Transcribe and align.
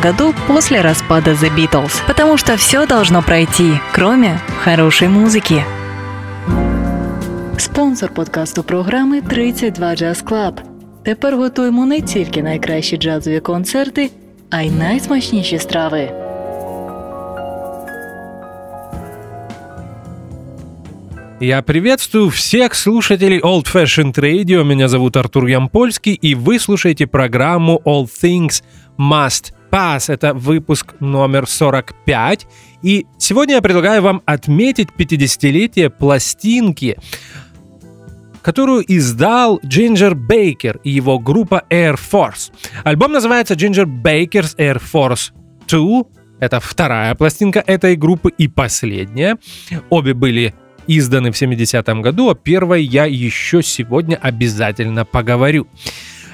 году 0.00 0.34
после 0.46 0.80
распада 0.80 1.32
The 1.32 1.54
Beatles. 1.54 1.92
Потому 2.06 2.36
что 2.36 2.56
все 2.56 2.86
должно 2.86 3.22
пройти, 3.22 3.72
кроме 3.92 4.40
хорошей 4.64 5.08
музыки. 5.08 5.64
Спонсор 7.58 8.10
подкасту 8.10 8.62
програми 8.62 9.20
32 9.20 9.94
Jazz 9.94 10.24
Club. 10.24 10.60
Тепер 11.04 11.36
готуємо 11.36 11.86
не 11.86 12.00
тільки 12.00 12.42
найкращі 12.42 12.96
джазові 12.96 13.40
концерти, 13.40 14.10
а 14.50 14.62
й 14.62 14.70
найсмачніші 14.70 15.58
страви. 15.58 16.24
Я 21.40 21.62
приветствую 21.62 22.28
всех 22.28 22.74
слушателей 22.74 23.40
Old 23.40 23.70
Fashioned 23.70 24.18
Radio. 24.18 24.64
Меня 24.64 24.88
зовут 24.88 25.16
Артур 25.16 25.46
Ямпольский, 25.46 26.14
и 26.14 26.34
вы 26.34 26.58
слушаете 26.58 27.06
программу 27.06 27.82
All 27.84 28.06
Things 28.06 28.62
Must 28.99 29.53
Pass. 29.71 30.11
Это 30.11 30.33
выпуск 30.33 30.95
номер 30.99 31.47
45. 31.47 32.47
И 32.81 33.05
сегодня 33.17 33.55
я 33.55 33.61
предлагаю 33.61 34.01
вам 34.01 34.21
отметить 34.25 34.89
50-летие 34.97 35.89
пластинки, 35.89 36.97
которую 38.41 38.83
издал 38.87 39.59
Джинджер 39.65 40.15
Бейкер 40.15 40.79
и 40.83 40.89
его 40.89 41.19
группа 41.19 41.63
Air 41.69 41.97
Force. 41.97 42.51
Альбом 42.83 43.11
называется 43.11 43.53
Ginger 43.53 43.85
Baker's 43.85 44.55
Air 44.57 44.81
Force 44.81 45.31
2. 45.67 46.03
Это 46.39 46.59
вторая 46.59 47.15
пластинка 47.15 47.63
этой 47.65 47.95
группы 47.95 48.31
и 48.37 48.47
последняя. 48.47 49.37
Обе 49.89 50.13
были 50.13 50.53
изданы 50.87 51.31
в 51.31 51.39
70-м 51.39 52.01
году, 52.01 52.29
о 52.29 52.35
первой 52.35 52.83
я 52.83 53.05
еще 53.05 53.61
сегодня 53.61 54.15
обязательно 54.15 55.05
поговорю. 55.05 55.67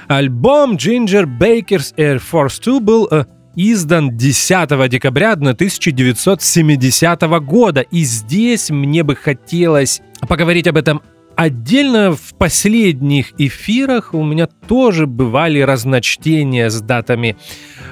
Альбом 0.08 0.76
Ginger 0.76 1.24
Baker's 1.24 1.94
Air 1.96 2.20
Force 2.20 2.62
2 2.62 2.80
был 2.80 3.08
э, 3.10 3.24
издан 3.56 4.16
10 4.16 4.88
декабря 4.88 5.32
1970 5.32 7.20
года. 7.42 7.80
И 7.80 8.04
здесь 8.04 8.70
мне 8.70 9.02
бы 9.02 9.16
хотелось 9.16 10.00
поговорить 10.28 10.66
об 10.68 10.76
этом 10.76 11.02
Отдельно 11.36 12.12
в 12.12 12.34
последних 12.38 13.38
эфирах 13.38 14.14
у 14.14 14.24
меня 14.24 14.46
тоже 14.46 15.06
бывали 15.06 15.60
разночтения 15.60 16.70
с 16.70 16.80
датами 16.80 17.36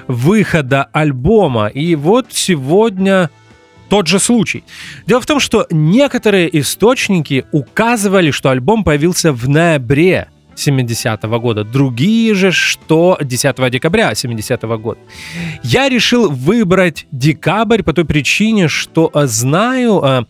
выхода 0.07 0.89
альбома. 0.91 1.67
И 1.67 1.93
вот 1.93 2.29
сегодня 2.31 3.29
тот 3.87 4.07
же 4.07 4.19
случай. 4.19 4.63
Дело 5.05 5.21
в 5.21 5.27
том, 5.27 5.39
что 5.39 5.67
некоторые 5.69 6.59
источники 6.59 7.45
указывали, 7.51 8.31
что 8.31 8.49
альбом 8.49 8.83
появился 8.83 9.31
в 9.31 9.47
ноябре 9.47 10.29
70-го 10.55 11.39
года, 11.39 11.63
другие 11.63 12.33
же, 12.33 12.51
что 12.51 13.17
10 13.21 13.71
декабря 13.71 14.11
70-го 14.11 14.77
года. 14.77 14.99
Я 15.63 15.89
решил 15.89 16.29
выбрать 16.29 17.07
декабрь 17.11 17.83
по 17.83 17.93
той 17.93 18.05
причине, 18.05 18.67
что 18.67 19.11
э, 19.13 19.27
знаю, 19.27 20.01
э, 20.03 20.23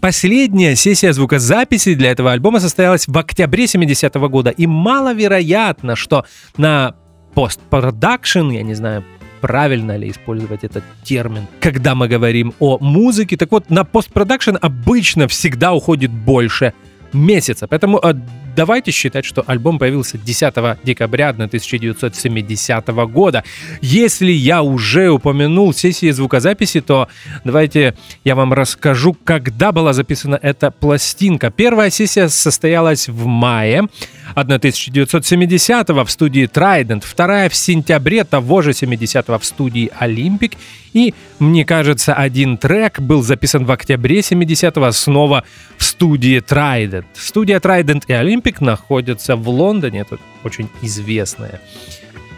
Последняя 0.00 0.76
сессия 0.76 1.12
звукозаписи 1.12 1.94
для 1.94 2.12
этого 2.12 2.32
альбома 2.32 2.58
состоялась 2.58 3.06
в 3.06 3.18
октябре 3.18 3.64
70-го 3.64 4.30
года, 4.30 4.48
и 4.48 4.66
маловероятно, 4.66 5.94
что 5.94 6.24
на 6.56 6.94
постпродакшн, 7.34 8.48
я 8.48 8.62
не 8.62 8.72
знаю, 8.72 9.04
правильно 9.42 9.96
ли 9.96 10.10
использовать 10.10 10.64
этот 10.64 10.84
термин, 11.02 11.46
когда 11.60 11.94
мы 11.94 12.08
говорим 12.08 12.54
о 12.60 12.78
музыке. 12.78 13.36
Так 13.36 13.50
вот, 13.52 13.68
на 13.70 13.84
постпродакшн 13.84 14.56
обычно 14.60 15.28
всегда 15.28 15.72
уходит 15.72 16.10
больше 16.10 16.72
месяца. 17.12 17.66
Поэтому 17.66 17.98
э, 18.02 18.14
давайте 18.54 18.90
считать, 18.90 19.24
что 19.24 19.42
альбом 19.46 19.78
появился 19.78 20.18
10 20.18 20.54
декабря 20.84 21.30
1970 21.30 22.88
года. 22.88 23.44
Если 23.80 24.32
я 24.32 24.62
уже 24.62 25.10
упомянул 25.10 25.72
сессии 25.72 26.10
звукозаписи, 26.10 26.80
то 26.80 27.08
давайте 27.44 27.94
я 28.24 28.34
вам 28.34 28.52
расскажу, 28.52 29.16
когда 29.24 29.72
была 29.72 29.92
записана 29.92 30.38
эта 30.40 30.70
пластинка. 30.70 31.50
Первая 31.50 31.90
сессия 31.90 32.28
состоялась 32.28 33.08
в 33.08 33.26
мае 33.26 33.88
1970 34.34 35.88
в 35.88 36.08
студии 36.08 36.44
Trident, 36.44 37.02
вторая 37.04 37.48
в 37.48 37.54
сентябре 37.54 38.24
того 38.24 38.62
же 38.62 38.72
70 38.72 39.28
в 39.28 39.40
студии 39.42 39.90
Olympic, 40.00 40.56
и, 40.92 41.14
мне 41.38 41.64
кажется, 41.64 42.14
один 42.14 42.56
трек 42.56 43.00
был 43.00 43.22
записан 43.22 43.64
в 43.64 43.70
октябре 43.70 44.20
70-го 44.20 44.90
снова 44.92 45.44
в 45.76 45.84
студии 45.84 46.40
Trident. 46.40 47.04
Студия 47.14 47.60
Trident 47.60 48.04
и 48.08 48.12
Olympic 48.40 48.56
находятся 48.60 49.36
в 49.36 49.48
Лондоне, 49.48 50.00
это 50.00 50.18
очень 50.44 50.68
известная 50.82 51.60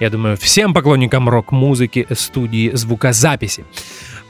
я 0.01 0.11
думаю, 0.11 0.37
всем 0.37 0.75
поклонникам 0.75 1.29
рок-музыки 1.29 2.09
студии 2.11 2.73
звукозаписи. 2.75 3.65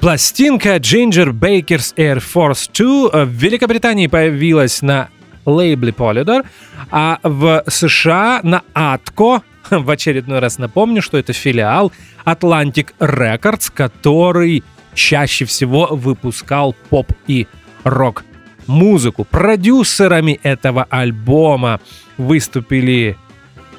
Пластинка 0.00 0.76
Ginger 0.76 1.32
Baker's 1.32 1.94
Air 1.96 2.22
Force 2.22 2.68
2 3.10 3.24
в 3.24 3.28
Великобритании 3.30 4.06
появилась 4.06 4.82
на 4.82 5.08
лейбле 5.46 5.92
Polydor, 5.92 6.44
а 6.90 7.20
в 7.22 7.64
США 7.68 8.40
на 8.42 8.62
Atco 8.74 9.40
в 9.70 9.88
очередной 9.88 10.40
раз 10.40 10.58
напомню, 10.58 11.00
что 11.00 11.16
это 11.16 11.32
филиал 11.32 11.90
Atlantic 12.26 12.88
Records, 13.00 13.72
который 13.72 14.62
чаще 14.92 15.46
всего 15.46 15.88
выпускал 15.90 16.76
поп 16.90 17.12
и 17.26 17.46
рок 17.84 18.24
музыку. 18.66 19.24
Продюсерами 19.24 20.38
этого 20.42 20.86
альбома 20.88 21.80
выступили 22.16 23.16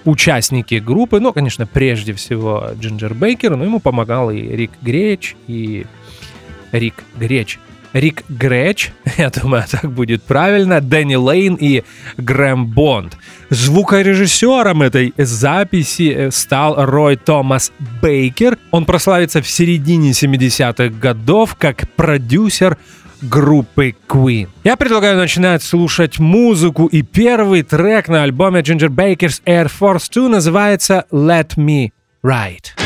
участники 0.06 0.76
группы, 0.76 1.20
ну, 1.20 1.32
конечно, 1.34 1.66
прежде 1.66 2.14
всего 2.14 2.70
Джинджер 2.80 3.14
Бейкер, 3.14 3.56
но 3.56 3.64
ему 3.64 3.80
помогал 3.80 4.32
и 4.32 4.42
Рик 4.42 4.72
Греч, 4.82 5.36
и 5.48 5.86
Рик 6.72 7.04
Греч 7.16 7.60
Рик 7.94 8.24
Греч, 8.28 8.92
я 9.18 9.30
думаю, 9.30 9.64
так 9.70 9.92
будет 9.92 10.24
правильно, 10.24 10.82
Дэнни 10.82 11.16
Лейн 11.16 11.56
и 11.56 11.84
Грэм 12.18 12.66
Бонд. 12.66 13.18
Звукорежиссером 13.50 14.82
этой 14.82 15.14
записи 15.18 16.12
э, 16.12 16.32
стал 16.32 16.86
Рой 16.86 17.16
Томас 17.16 17.72
Бейкер. 18.02 18.58
Он 18.72 18.86
прославится 18.86 19.42
в 19.42 19.48
середине 19.48 20.12
70-х 20.12 20.90
годов 20.90 21.56
как 21.56 21.88
продюсер 21.96 22.78
группы 23.30 23.96
Queen. 24.08 24.50
Я 24.64 24.76
предлагаю 24.76 25.18
начинать 25.18 25.64
слушать 25.64 26.20
музыку, 26.20 26.88
и 26.88 27.02
первый 27.02 27.64
трек 27.64 28.08
на 28.08 28.24
альбоме 28.24 28.62
Ginger 28.62 28.90
Baker's 28.90 29.42
Air 29.46 29.72
Force 29.80 30.10
2 30.14 30.30
называется 30.30 31.06
«Let 31.12 31.56
Me 31.58 31.92
Ride». 32.24 32.83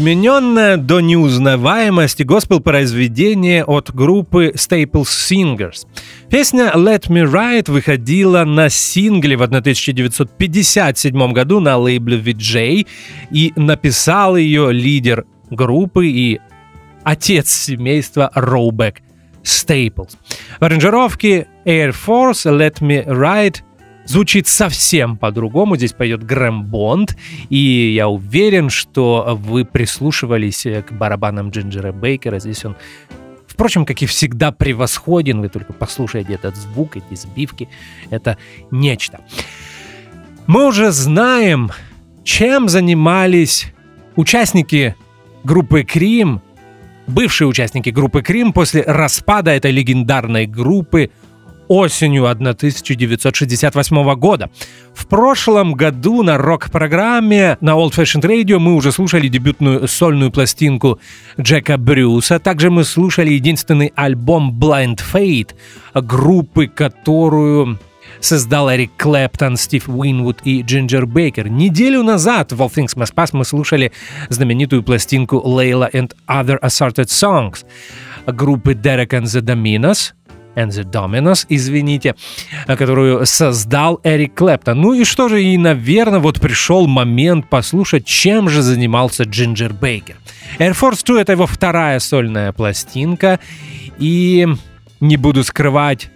Измененное 0.00 0.78
до 0.78 1.00
неузнаваемости 1.00 2.22
госпел-произведение 2.22 3.64
от 3.64 3.94
группы 3.94 4.50
Staples 4.56 5.04
Singers. 5.04 5.86
Песня 6.30 6.72
«Let 6.74 7.10
Me 7.10 7.30
Ride» 7.30 7.70
выходила 7.70 8.44
на 8.44 8.70
сингле 8.70 9.36
в 9.36 9.42
1957 9.42 11.32
году 11.34 11.60
на 11.60 11.76
лейбле 11.76 12.16
VJ 12.16 12.86
и 13.30 13.52
написал 13.56 14.38
ее 14.38 14.72
лидер 14.72 15.26
группы 15.50 16.06
и 16.06 16.40
отец 17.04 17.50
семейства 17.50 18.30
Роубек 18.34 19.02
Staples. 19.44 20.16
В 20.60 20.64
аранжировке 20.64 21.46
Air 21.66 21.94
Force 21.94 22.46
«Let 22.46 22.80
Me 22.80 23.06
Ride» 23.06 23.58
звучит 24.10 24.48
совсем 24.48 25.16
по-другому. 25.16 25.76
Здесь 25.76 25.92
поет 25.92 26.24
Грэм 26.24 26.64
Бонд, 26.64 27.16
и 27.48 27.92
я 27.94 28.08
уверен, 28.08 28.68
что 28.68 29.38
вы 29.40 29.64
прислушивались 29.64 30.66
э, 30.66 30.82
к 30.82 30.92
барабанам 30.92 31.50
Джинджера 31.50 31.92
Бейкера. 31.92 32.38
Здесь 32.40 32.64
он 32.64 32.76
Впрочем, 33.46 33.84
как 33.84 34.00
и 34.00 34.06
всегда, 34.06 34.52
превосходен. 34.52 35.42
Вы 35.42 35.50
только 35.50 35.74
послушайте 35.74 36.32
этот 36.32 36.56
звук, 36.56 36.96
эти 36.96 37.14
сбивки. 37.14 37.68
Это 38.08 38.38
нечто. 38.70 39.20
Мы 40.46 40.66
уже 40.66 40.92
знаем, 40.92 41.70
чем 42.24 42.70
занимались 42.70 43.74
участники 44.16 44.96
группы 45.44 45.82
Крим, 45.82 46.40
бывшие 47.06 47.48
участники 47.48 47.90
группы 47.90 48.22
Крим 48.22 48.54
после 48.54 48.82
распада 48.82 49.50
этой 49.50 49.72
легендарной 49.72 50.46
группы 50.46 51.10
осенью 51.70 52.28
1968 52.28 54.14
года. 54.16 54.50
В 54.92 55.06
прошлом 55.06 55.74
году 55.74 56.24
на 56.24 56.36
рок-программе 56.36 57.58
на 57.60 57.70
Old 57.70 57.92
Fashioned 57.92 58.22
Radio 58.22 58.58
мы 58.58 58.74
уже 58.74 58.90
слушали 58.90 59.28
дебютную 59.28 59.86
сольную 59.86 60.32
пластинку 60.32 60.98
Джека 61.40 61.78
Брюса. 61.78 62.40
Также 62.40 62.72
мы 62.72 62.82
слушали 62.82 63.30
единственный 63.30 63.92
альбом 63.94 64.58
Blind 64.60 64.98
Fate 65.12 65.54
группы, 65.94 66.66
которую 66.66 67.78
создал 68.18 68.68
Эрик 68.68 68.90
Клэптон, 68.96 69.56
Стив 69.56 69.88
Уинвуд 69.88 70.40
и 70.42 70.62
Джинджер 70.62 71.06
Бейкер. 71.06 71.48
Неделю 71.48 72.02
назад 72.02 72.50
в 72.50 72.60
All 72.60 72.68
Things 72.68 72.96
Must 72.96 73.14
Pass 73.14 73.28
мы 73.32 73.44
слушали 73.44 73.92
знаменитую 74.28 74.82
пластинку 74.82 75.36
Layla 75.36 75.88
and 75.92 76.10
Other 76.26 76.58
Assorted 76.60 77.06
Songs 77.06 77.64
группы 78.26 78.72
Derek 78.72 79.10
and 79.10 79.24
the 79.24 79.40
Dominos– 79.40 80.14
and 80.56 80.68
the 80.68 80.84
Dominos, 80.84 81.46
извините, 81.48 82.14
которую 82.66 83.26
создал 83.26 84.00
Эрик 84.04 84.34
Клэптон. 84.34 84.80
Ну 84.80 84.94
и 84.94 85.04
что 85.04 85.28
же, 85.28 85.42
и, 85.42 85.56
наверное, 85.56 86.18
вот 86.18 86.40
пришел 86.40 86.86
момент 86.86 87.48
послушать, 87.48 88.04
чем 88.04 88.48
же 88.48 88.62
занимался 88.62 89.24
Джинджер 89.24 89.72
Бейкер. 89.72 90.16
Air 90.58 90.74
Force 90.78 91.04
2— 91.04 91.20
это 91.22 91.32
его 91.32 91.46
вторая 91.46 91.98
сольная 92.00 92.52
пластинка, 92.52 93.38
и 93.98 94.46
не 95.00 95.16
буду 95.16 95.44
скрывать, 95.44 96.10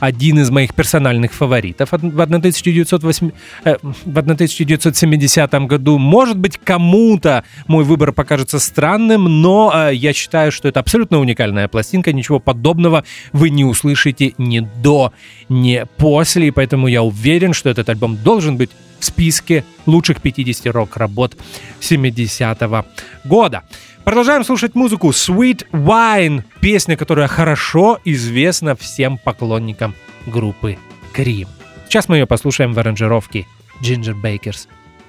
один 0.00 0.38
из 0.40 0.50
моих 0.50 0.74
персональных 0.74 1.32
фаворитов 1.32 1.92
в 1.92 2.20
1908, 2.20 3.30
э, 3.64 3.76
в 3.82 4.18
1970 4.18 5.66
году. 5.66 5.98
Может 5.98 6.38
быть, 6.38 6.58
кому-то 6.58 7.44
мой 7.66 7.84
выбор 7.84 8.12
покажется 8.12 8.58
странным, 8.58 9.42
но 9.42 9.72
э, 9.74 9.94
я 9.94 10.12
считаю, 10.12 10.50
что 10.50 10.68
это 10.68 10.80
абсолютно 10.80 11.20
уникальная 11.20 11.68
пластинка. 11.68 12.12
Ничего 12.12 12.40
подобного 12.40 13.04
вы 13.32 13.50
не 13.50 13.64
услышите 13.64 14.34
ни 14.38 14.66
до, 14.82 15.12
ни 15.48 15.84
после. 15.96 16.48
И 16.48 16.50
поэтому 16.50 16.88
я 16.88 17.02
уверен, 17.02 17.52
что 17.52 17.68
этот 17.70 17.88
альбом 17.88 18.16
должен 18.16 18.56
быть 18.56 18.70
в 19.00 19.04
списке 19.04 19.64
лучших 19.86 20.20
50 20.20 20.72
рок-работ 20.72 21.36
70-го 21.80 22.86
года. 23.24 23.62
Продолжаем 24.04 24.44
слушать 24.44 24.74
музыку 24.74 25.10
Sweet 25.10 25.66
Wine, 25.72 26.44
песня, 26.60 26.96
которая 26.96 27.28
хорошо 27.28 27.98
известна 28.04 28.74
всем 28.76 29.18
поклонникам 29.18 29.94
группы 30.26 30.78
Cream. 31.14 31.48
Сейчас 31.88 32.08
мы 32.08 32.16
ее 32.16 32.26
послушаем 32.26 32.72
в 32.72 32.78
аранжировке 32.78 33.46
Ginger 33.82 34.14
Baker's 34.20 34.68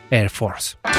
Air 0.10 0.32
Force. 0.32 0.91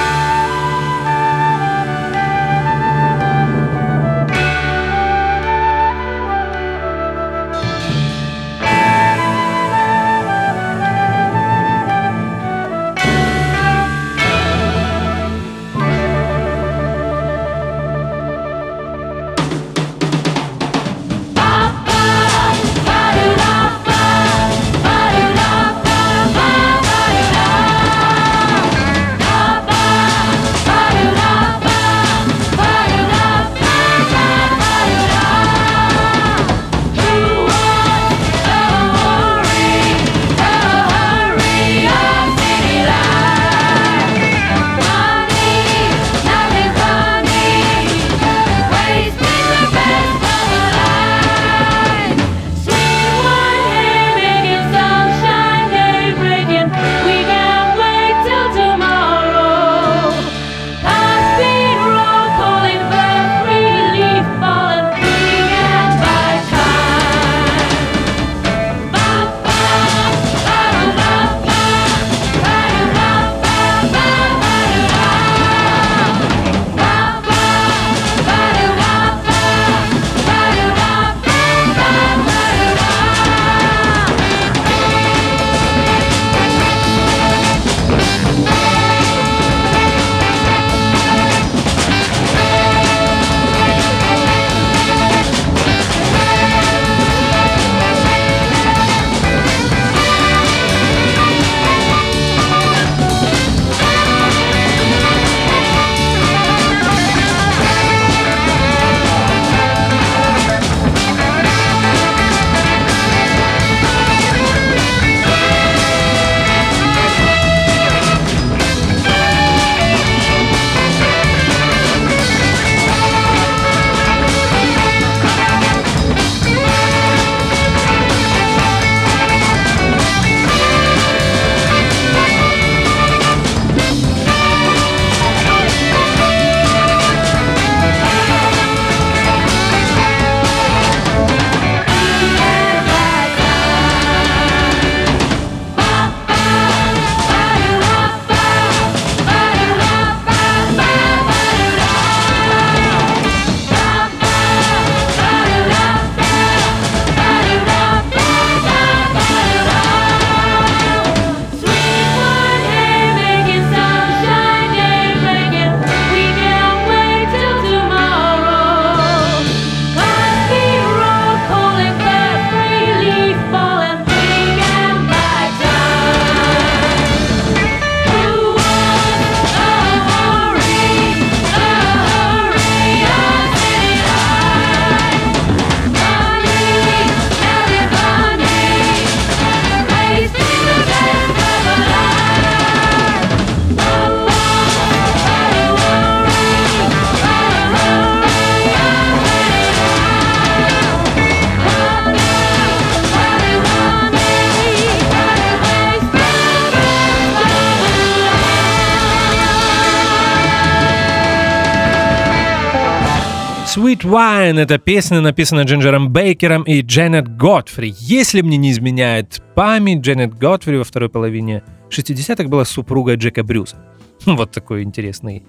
Wine— 214.52 214.61
это 214.62 214.78
песня, 214.78 215.21
написана 215.21 215.62
Джинджером 215.62 216.12
Бейкером 216.12 216.62
и 216.64 216.82
Дженнет 216.82 217.37
Готфри. 217.37 217.94
Если 217.99 218.42
мне 218.42 218.59
не 218.59 218.71
изменяет 218.73 219.42
память, 219.54 220.00
Дженнет 220.00 220.35
Готфри 220.35 220.76
во 220.76 220.85
второй 220.85 221.09
половине 221.09 221.62
60-х 221.90 222.49
была 222.49 222.64
супругой 222.64 223.16
Джека 223.16 223.42
Брюса. 223.42 223.76
Вот 224.26 224.50
такой 224.50 224.82
интересный 224.82 225.42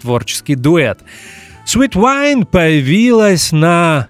творческий 0.00 0.54
дуэт. 0.54 1.00
Sweet 1.66 1.92
Wine 1.92 2.46
появилась 2.46 3.52
на 3.52 4.08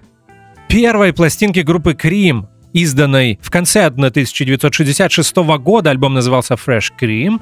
первой 0.69 1.13
пластинке 1.13 1.63
группы 1.63 1.91
Cream, 1.91 2.45
изданной 2.71 3.37
в 3.41 3.51
конце 3.51 3.85
1966 3.85 5.35
года. 5.59 5.89
Альбом 5.89 6.13
назывался 6.13 6.53
Fresh 6.53 6.91
Cream. 6.99 7.41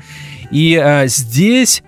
И 0.52 0.80
э, 0.82 1.08
здесь 1.08 1.84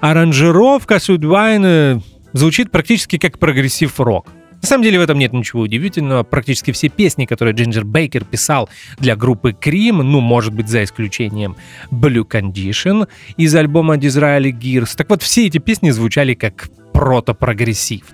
аранжировка 0.00 0.94
Sweet 0.94 1.20
Wine 1.20 2.02
звучит 2.32 2.70
практически 2.70 3.18
как 3.18 3.38
прогрессив-рок. 3.38 4.26
На 4.62 4.68
самом 4.68 4.82
деле 4.84 4.98
в 4.98 5.02
этом 5.02 5.18
нет 5.18 5.32
ничего 5.32 5.62
удивительного. 5.62 6.22
Практически 6.22 6.72
все 6.72 6.88
песни, 6.88 7.26
которые 7.26 7.54
Джинджер 7.54 7.84
Бейкер 7.84 8.24
писал 8.24 8.68
для 8.98 9.16
группы 9.16 9.50
Cream, 9.50 10.02
ну, 10.02 10.20
может 10.20 10.54
быть, 10.54 10.68
за 10.68 10.84
исключением 10.84 11.56
Blue 11.90 12.26
Condition 12.26 13.06
из 13.36 13.54
альбома 13.54 13.96
Disraeli 13.96 14.52
Gears, 14.52 14.96
так 14.96 15.08
вот, 15.10 15.22
все 15.22 15.46
эти 15.46 15.58
песни 15.58 15.90
звучали 15.90 16.34
как 16.34 16.68
прото-прогрессив. 16.92 18.04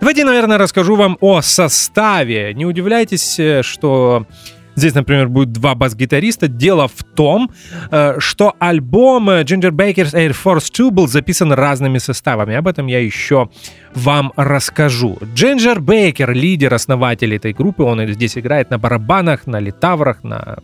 Давайте, 0.00 0.24
наверное, 0.24 0.58
расскажу 0.58 0.96
вам 0.96 1.18
о 1.20 1.42
составе. 1.42 2.54
Не 2.54 2.64
удивляйтесь, 2.64 3.38
э, 3.38 3.62
что 3.62 4.26
Здесь, 4.76 4.94
например, 4.94 5.28
будет 5.28 5.52
два 5.52 5.74
бас-гитариста. 5.74 6.48
Дело 6.48 6.88
в 6.88 7.04
том, 7.04 7.50
э, 7.90 8.14
что 8.18 8.54
альбом 8.58 9.28
Ginger 9.28 9.70
Baker's 9.70 10.14
Air 10.14 10.34
Force 10.44 10.72
2 10.74 10.90
был 10.90 11.08
записан 11.08 11.52
разными 11.52 11.98
составами. 11.98 12.54
Об 12.54 12.66
этом 12.66 12.86
я 12.86 12.98
еще 13.00 13.48
вам 13.94 14.32
расскажу. 14.36 15.18
Джинджер 15.34 15.80
Бейкер, 15.80 16.32
лидер, 16.32 16.72
основатель 16.72 17.34
этой 17.34 17.52
группы, 17.52 17.82
он 17.82 18.06
здесь 18.08 18.38
играет 18.38 18.70
на 18.70 18.78
барабанах, 18.78 19.46
на 19.46 19.60
литаврах, 19.60 20.24
на 20.24 20.58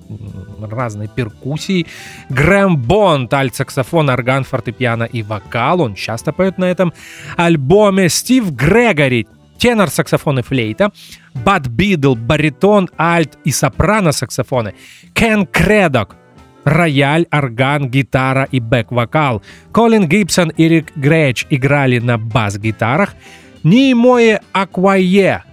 разной 0.60 1.08
перкуссии. 1.08 1.86
Грэм 2.30 2.76
Бонд, 2.78 3.32
альт-саксофон, 3.32 4.10
орган, 4.10 4.44
фортепиано 4.44 5.04
и 5.04 5.22
вокал, 5.22 5.82
он 5.82 5.94
часто 5.94 6.32
поет 6.32 6.58
на 6.58 6.64
этом 6.64 6.92
альбоме. 7.36 8.08
Стив 8.08 8.50
Грегори, 8.52 9.26
тенор, 9.58 9.90
саксофон 9.90 10.38
и 10.38 10.42
флейта, 10.42 10.90
Бад 11.34 11.66
Бидл, 11.68 12.14
баритон, 12.14 12.88
альт 12.98 13.38
и 13.44 13.50
сопрано 13.50 14.12
саксофоны, 14.12 14.74
Кен 15.14 15.46
Кредок, 15.46 16.16
рояль, 16.64 17.26
орган, 17.30 17.88
гитара 17.88 18.48
и 18.50 18.60
бэк-вокал. 18.60 19.42
Колин 19.72 20.08
Гибсон 20.08 20.50
и 20.50 20.68
Рик 20.68 20.92
Грэч 20.96 21.46
играли 21.50 21.98
на 21.98 22.18
бас-гитарах. 22.18 23.14
Нимое 23.62 24.40
Аквае, 24.52 25.44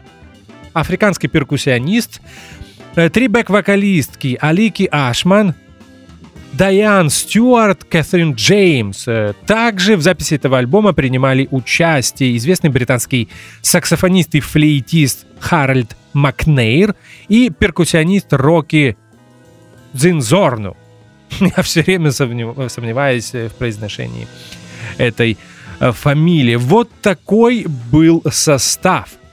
африканский 0.73 1.27
перкуссионист. 1.27 2.21
Э, 2.95 3.09
три 3.09 3.27
бэк-вокалистки 3.27 4.37
Алики 4.39 4.87
Ашман, 4.91 5.55
Дайан 6.57 7.09
Стюарт, 7.09 7.83
Кэтрин 7.83 8.33
Джеймс. 8.33 9.07
Э, 9.07 9.33
также 9.45 9.97
в 9.97 10.01
записи 10.01 10.35
этого 10.35 10.57
альбома 10.57 10.93
принимали 10.93 11.49
участие 11.51 12.37
известный 12.37 12.69
британский 12.69 13.27
саксофонист 13.61 14.35
и 14.35 14.39
флейтист 14.39 15.25
Харальд 15.39 15.97
Макнейр 16.13 16.95
и 17.27 17.49
перкуссионист 17.49 18.31
Рокки 18.31 18.95
Дзинзорну. 19.91 20.77
Я 21.41 21.61
все 21.61 21.81
время 21.81 22.11
сомневаюсь 22.11 23.33
в 23.33 23.49
произношении 23.49 24.27
этой 24.97 25.37
э, 25.81 25.91
фамилии. 25.91 26.55
Вот 26.55 26.89
такой 27.01 27.65
был 27.91 28.23
состав– 28.31 29.09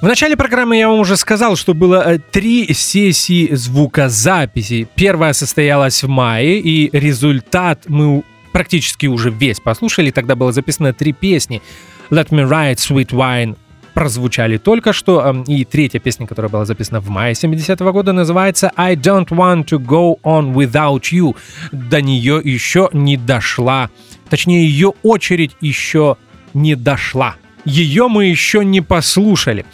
в 0.00 0.06
начале 0.06 0.36
программы 0.36 0.76
я 0.76 0.88
вам 0.88 1.00
уже 1.00 1.16
сказал, 1.16 1.56
что 1.56 1.74
было 1.74 2.08
э, 2.08 2.18
три 2.18 2.72
сессии 2.72 3.52
звукозаписи. 3.52 4.86
Первая 4.94 5.32
состоялась 5.32 6.04
в 6.04 6.08
мае, 6.08 6.60
и 6.60 6.88
результат 6.96 7.86
мы 7.88 8.22
практически 8.52 9.06
уже 9.06 9.30
весь 9.30 9.58
послушали. 9.58 10.12
Тогда 10.12 10.36
было 10.36 10.52
записано 10.52 10.92
три 10.92 11.12
песни. 11.12 11.62
Let 12.10 12.28
Me 12.28 12.48
Ride, 12.48 12.76
Sweet 12.76 13.08
Wine 13.08 13.56
прозвучали 13.92 14.56
только 14.58 14.92
что. 14.92 15.44
И 15.48 15.64
третья 15.64 15.98
песня, 15.98 16.28
которая 16.28 16.48
была 16.48 16.64
записана 16.64 17.00
в 17.00 17.08
мае 17.08 17.34
70-го 17.34 17.92
года, 17.92 18.12
называется 18.12 18.70
I 18.76 18.94
Don't 18.94 19.30
Want 19.30 19.64
to 19.64 19.78
Go 19.84 20.20
On 20.22 20.54
Without 20.54 21.10
You. 21.10 21.34
До 21.72 22.00
нее 22.00 22.40
еще 22.44 22.88
не 22.92 23.16
дошла. 23.16 23.90
Точнее, 24.30 24.64
ее 24.64 24.92
очередь 25.02 25.56
еще 25.60 26.16
не 26.54 26.76
дошла 26.76 27.34
ее 27.64 28.08
мы 28.08 28.26
еще 28.26 28.64
не 28.64 28.80
послушали. 28.80 29.64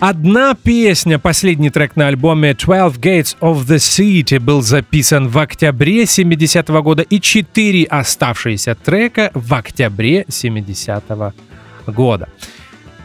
Одна 0.00 0.54
песня, 0.54 1.20
последний 1.20 1.70
трек 1.70 1.94
на 1.94 2.08
альбоме 2.08 2.54
12 2.54 2.98
Gates 2.98 3.36
of 3.40 3.64
the 3.66 3.76
City 3.76 4.40
был 4.40 4.60
записан 4.60 5.28
в 5.28 5.38
октябре 5.38 6.06
70 6.06 6.68
-го 6.70 6.82
года 6.82 7.02
и 7.02 7.20
четыре 7.20 7.84
оставшиеся 7.84 8.74
трека 8.74 9.30
в 9.34 9.54
октябре 9.54 10.24
70 10.28 11.04
-го 11.08 11.32
года. 11.86 12.28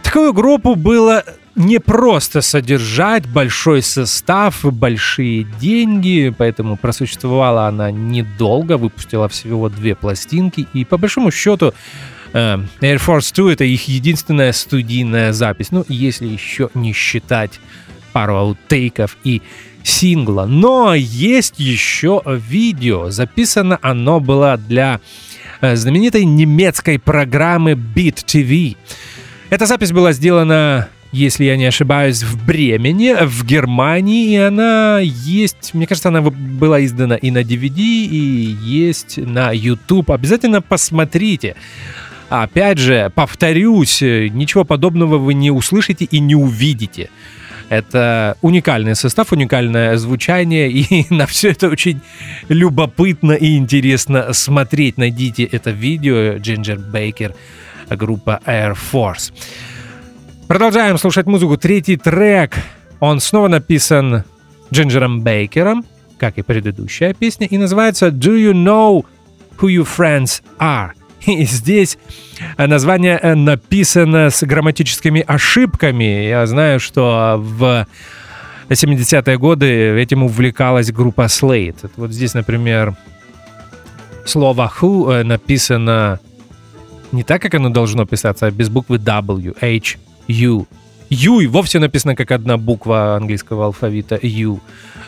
Такую 0.01 0.33
группу 0.33 0.73
было 0.73 1.23
не 1.57 1.79
просто 1.79 2.41
содержать 2.41 3.27
большой 3.27 3.81
состав 3.81 4.63
и 4.63 4.69
большие 4.69 5.43
деньги, 5.59 6.33
поэтому 6.37 6.77
просуществовала 6.77 7.67
она 7.67 7.91
недолго, 7.91 8.77
выпустила 8.77 9.27
всего 9.27 9.67
две 9.69 9.95
пластинки, 9.95 10.67
и 10.73 10.85
по 10.85 10.97
большому 10.97 11.31
счету 11.31 11.73
Air 12.33 12.69
Force 12.81 13.33
2 13.33 13.53
это 13.53 13.63
их 13.63 13.87
единственная 13.87 14.51
студийная 14.51 15.33
запись, 15.33 15.71
ну, 15.71 15.85
если 15.87 16.27
еще 16.27 16.69
не 16.73 16.93
считать 16.93 17.59
пару 18.13 18.35
аутейков 18.35 19.17
и 19.23 19.41
сингла. 19.83 20.45
Но 20.45 20.93
есть 20.93 21.55
еще 21.57 22.21
видео. 22.25 23.09
Записано 23.09 23.79
оно 23.81 24.19
было 24.19 24.57
для 24.57 24.99
э, 25.61 25.75
знаменитой 25.75 26.25
немецкой 26.25 26.99
программы 26.99 27.71
Beat 27.71 28.25
TV. 28.25 28.75
Эта 29.49 29.65
запись 29.65 29.91
была 29.91 30.11
сделана 30.11 30.89
если 31.13 31.45
я 31.45 31.55
не 31.55 31.65
ошибаюсь, 31.65 32.23
в 32.23 32.45
Бремене, 32.45 33.25
в 33.25 33.45
Германии, 33.45 34.33
и 34.33 34.37
она 34.37 34.99
есть, 34.99 35.73
мне 35.73 35.87
кажется, 35.87 36.09
она 36.09 36.21
была 36.21 36.83
издана 36.83 37.15
и 37.15 37.31
на 37.31 37.39
DVD, 37.39 37.77
и 37.77 38.57
есть 38.61 39.17
на 39.17 39.51
YouTube. 39.51 40.11
Обязательно 40.11 40.61
посмотрите. 40.61 41.55
Опять 42.29 42.77
же, 42.77 43.11
повторюсь, 43.15 44.01
ничего 44.01 44.65
подобного 44.65 45.17
вы 45.17 45.33
не 45.33 45.49
услышите 45.49 46.05
и 46.05 46.19
не 46.19 46.35
увидите. 46.35 47.09
Это 47.69 48.37
уникальный 48.41 48.95
состав, 48.95 49.31
уникальное 49.31 49.97
звучание, 49.97 50.69
и 50.71 51.13
на 51.13 51.25
все 51.25 51.51
это 51.51 51.69
очень 51.69 52.01
любопытно 52.49 53.33
и 53.33 53.57
интересно 53.57 54.33
смотреть. 54.33 54.97
Найдите 54.97 55.43
это 55.43 55.71
видео 55.71 56.37
Джинджер 56.37 56.79
Бейкер, 56.79 57.33
группа 57.89 58.41
Air 58.45 58.77
Force. 58.91 59.33
Продолжаем 60.47 60.97
слушать 60.97 61.27
музыку. 61.27 61.57
Третий 61.57 61.97
трек, 61.97 62.55
он 62.99 63.19
снова 63.19 63.47
написан 63.47 64.23
Джинджером 64.73 65.21
Бейкером, 65.21 65.85
как 66.17 66.37
и 66.37 66.41
предыдущая 66.41 67.13
песня, 67.13 67.47
и 67.47 67.57
называется 67.57 68.07
«Do 68.07 68.35
you 68.37 68.53
know 68.53 69.05
who 69.59 69.67
your 69.67 69.87
friends 69.87 70.41
are?» 70.59 70.91
И 71.27 71.43
здесь 71.45 71.97
название 72.57 73.19
э, 73.21 73.35
написано 73.35 74.29
с 74.29 74.43
грамматическими 74.43 75.23
ошибками. 75.27 76.27
Я 76.27 76.47
знаю, 76.47 76.79
что 76.79 77.35
в 77.37 77.85
70-е 78.69 79.37
годы 79.37 79.67
этим 79.99 80.23
увлекалась 80.23 80.91
группа 80.91 81.25
Slate. 81.25 81.91
Вот 81.97 82.11
здесь, 82.11 82.33
например, 82.33 82.95
слово 84.25 84.71
who 84.79 85.11
э, 85.11 85.23
написано 85.23 86.19
не 87.11 87.23
так, 87.23 87.41
как 87.41 87.55
оно 87.55 87.69
должно 87.69 88.05
писаться, 88.05 88.47
а 88.47 88.51
без 88.51 88.69
буквы 88.69 88.97
W, 88.97 89.55
H, 89.61 89.97
U. 90.27 90.65
U 91.09 91.39
и 91.39 91.47
вовсе 91.47 91.79
написано 91.79 92.15
как 92.15 92.31
одна 92.31 92.57
буква 92.57 93.15
английского 93.15 93.65
алфавита 93.65 94.17
U. 94.21 94.61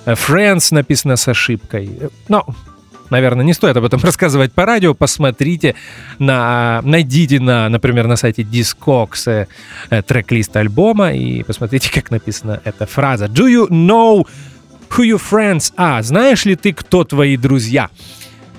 Э, 0.05 0.13
Friends 0.13 0.73
написано 0.73 1.15
с 1.15 1.27
ошибкой. 1.29 1.89
Но 2.27 2.45
наверное, 3.09 3.45
не 3.45 3.53
стоит 3.53 3.77
об 3.77 3.85
этом 3.85 3.99
рассказывать 4.03 4.53
по 4.53 4.65
радио. 4.65 4.93
Посмотрите, 4.93 5.75
на, 6.19 6.81
найдите, 6.83 7.39
на, 7.39 7.69
например, 7.69 8.07
на 8.07 8.15
сайте 8.15 8.43
Discogs 8.43 9.47
э, 9.89 10.01
трек-лист 10.01 10.55
альбома 10.55 11.13
и 11.13 11.43
посмотрите, 11.43 11.91
как 11.91 12.11
написана 12.11 12.61
эта 12.63 12.85
фраза. 12.85 13.25
Do 13.25 13.47
you 13.47 13.67
know 13.69 14.27
who 14.89 15.03
your 15.03 15.21
friends 15.21 15.73
are? 15.77 16.01
Знаешь 16.01 16.45
ли 16.45 16.55
ты, 16.55 16.73
кто 16.73 17.03
твои 17.03 17.37
друзья? 17.37 17.89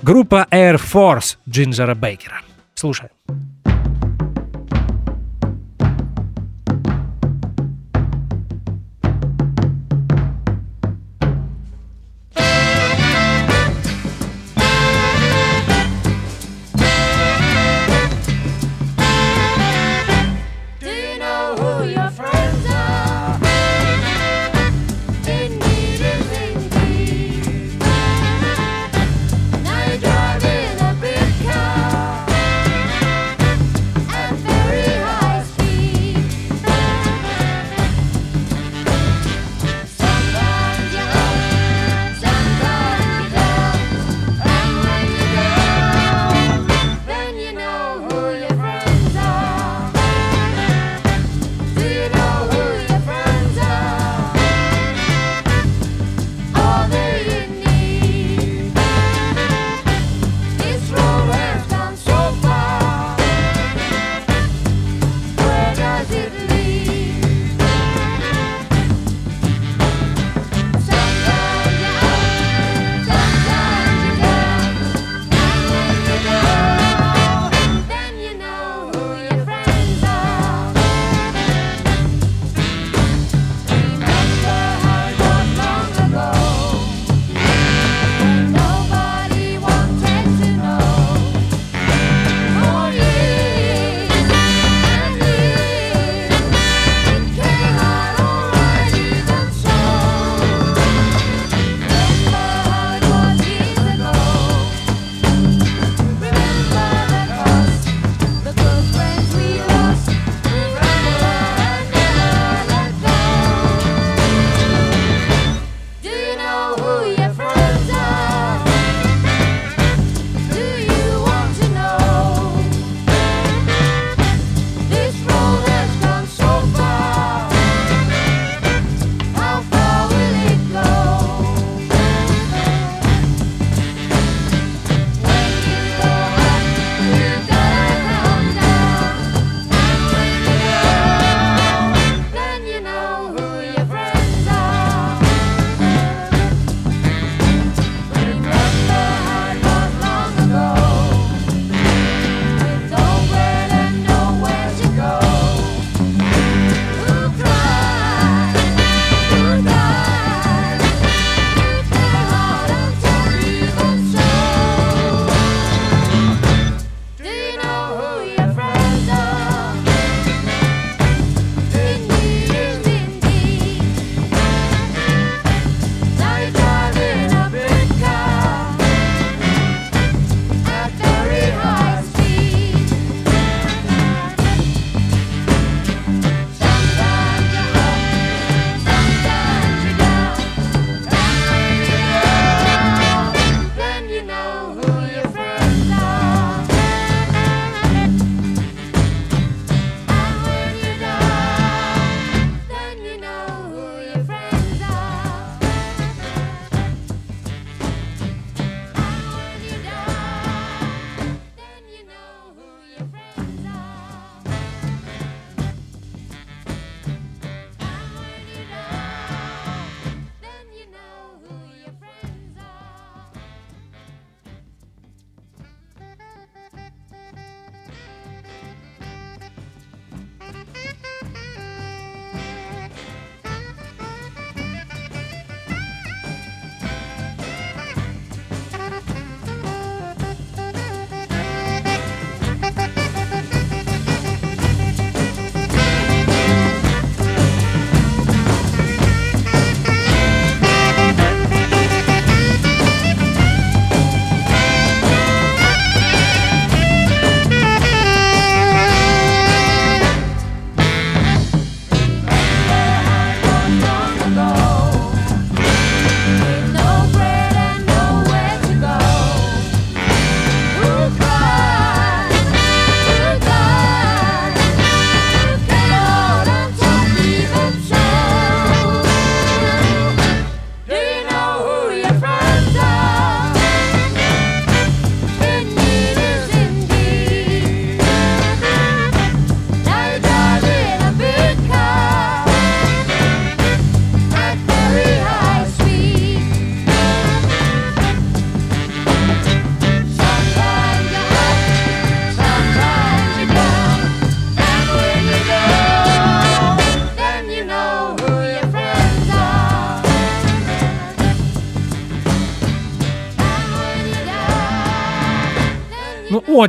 Группа 0.01 0.47
Air 0.51 0.81
Force 0.81 1.37
Джинджера 1.47 1.95
Бейкера. 1.95 2.41
Слушаем. 2.73 3.11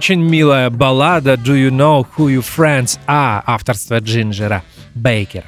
Очень 0.03 0.21
милая 0.21 0.69
баллада 0.69 1.35
«Do 1.35 1.55
you 1.55 1.71
know 1.71 2.05
who 2.17 2.27
your 2.27 2.45
friends 2.45 2.99
are» 3.07 3.41
авторства 3.47 4.01
Джинджера 4.01 4.65
Бейкера. 4.97 5.45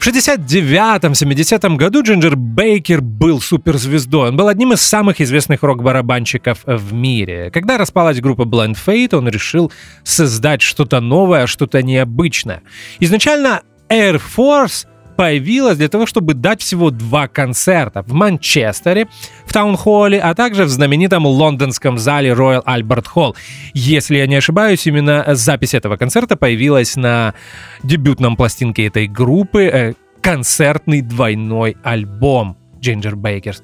В 0.00 0.06
69-70 0.08 1.76
году 1.76 2.02
Джинджер 2.02 2.34
Бейкер 2.34 3.00
был 3.00 3.40
суперзвездой. 3.40 4.30
Он 4.30 4.36
был 4.36 4.48
одним 4.48 4.72
из 4.72 4.80
самых 4.80 5.20
известных 5.20 5.62
рок-барабанщиков 5.62 6.58
в 6.66 6.92
мире. 6.92 7.52
Когда 7.52 7.78
распалась 7.78 8.20
группа 8.20 8.42
Blind 8.42 8.76
Fate, 8.84 9.14
он 9.14 9.28
решил 9.28 9.70
создать 10.02 10.60
что-то 10.60 10.98
новое, 10.98 11.46
что-то 11.46 11.80
необычное. 11.80 12.62
Изначально 12.98 13.62
Air 13.88 14.20
Force— 14.36 14.88
появилась 15.18 15.76
для 15.78 15.88
того, 15.88 16.06
чтобы 16.06 16.34
дать 16.34 16.62
всего 16.62 16.92
два 16.92 17.26
концерта 17.26 18.02
в 18.02 18.12
Манчестере, 18.12 19.08
в 19.46 19.52
Таунхолле, 19.52 20.20
а 20.20 20.32
также 20.36 20.64
в 20.64 20.68
знаменитом 20.68 21.26
лондонском 21.26 21.98
зале 21.98 22.30
Royal 22.30 22.64
Albert 22.64 23.06
Hall. 23.16 23.34
Если 23.74 24.16
я 24.16 24.28
не 24.28 24.36
ошибаюсь, 24.36 24.86
именно 24.86 25.24
запись 25.34 25.74
этого 25.74 25.96
концерта 25.96 26.36
появилась 26.36 26.94
на 26.94 27.34
дебютном 27.82 28.36
пластинке 28.36 28.86
этой 28.86 29.08
группы 29.08 29.64
э, 29.64 29.94
концертный 30.20 31.00
двойной 31.00 31.76
альбом 31.82 32.56
Ginger 32.80 33.14
Baker's 33.14 33.60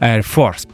Air 0.00 0.24
Force. 0.24 0.66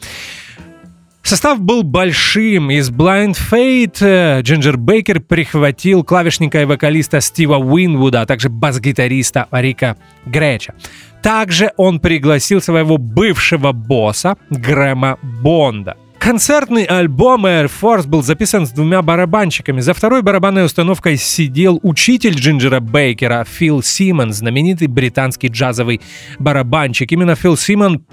Состав 1.22 1.60
был 1.60 1.82
большим. 1.82 2.70
Из 2.70 2.90
Blind 2.90 3.36
Fate 3.50 4.42
Джинджер 4.42 4.76
Бейкер 4.76 5.20
прихватил 5.20 6.04
клавишника 6.04 6.62
и 6.62 6.64
вокалиста 6.64 7.20
Стива 7.20 7.56
Уинвуда, 7.56 8.22
а 8.22 8.26
также 8.26 8.48
бас-гитариста 8.48 9.48
Рика 9.50 9.96
Греча. 10.26 10.74
Также 11.22 11.72
он 11.76 12.00
пригласил 12.00 12.60
своего 12.60 12.98
бывшего 12.98 13.72
босса 13.72 14.36
Грэма 14.50 15.18
Бонда. 15.22 15.96
Концертный 16.18 16.84
альбом 16.84 17.46
Air 17.46 17.68
Force 17.80 18.06
был 18.06 18.22
записан 18.22 18.66
с 18.66 18.70
двумя 18.70 19.02
барабанщиками. 19.02 19.80
За 19.80 19.92
второй 19.92 20.22
барабанной 20.22 20.64
установкой 20.64 21.16
сидел 21.16 21.80
учитель 21.82 22.34
Джинджера 22.34 22.78
Бейкера 22.78 23.44
Фил 23.44 23.82
Симон, 23.82 24.32
знаменитый 24.32 24.86
британский 24.86 25.48
джазовый 25.48 26.00
барабанщик. 26.38 27.10
Именно 27.10 27.34
Фил 27.34 27.56
Симон 27.56 28.04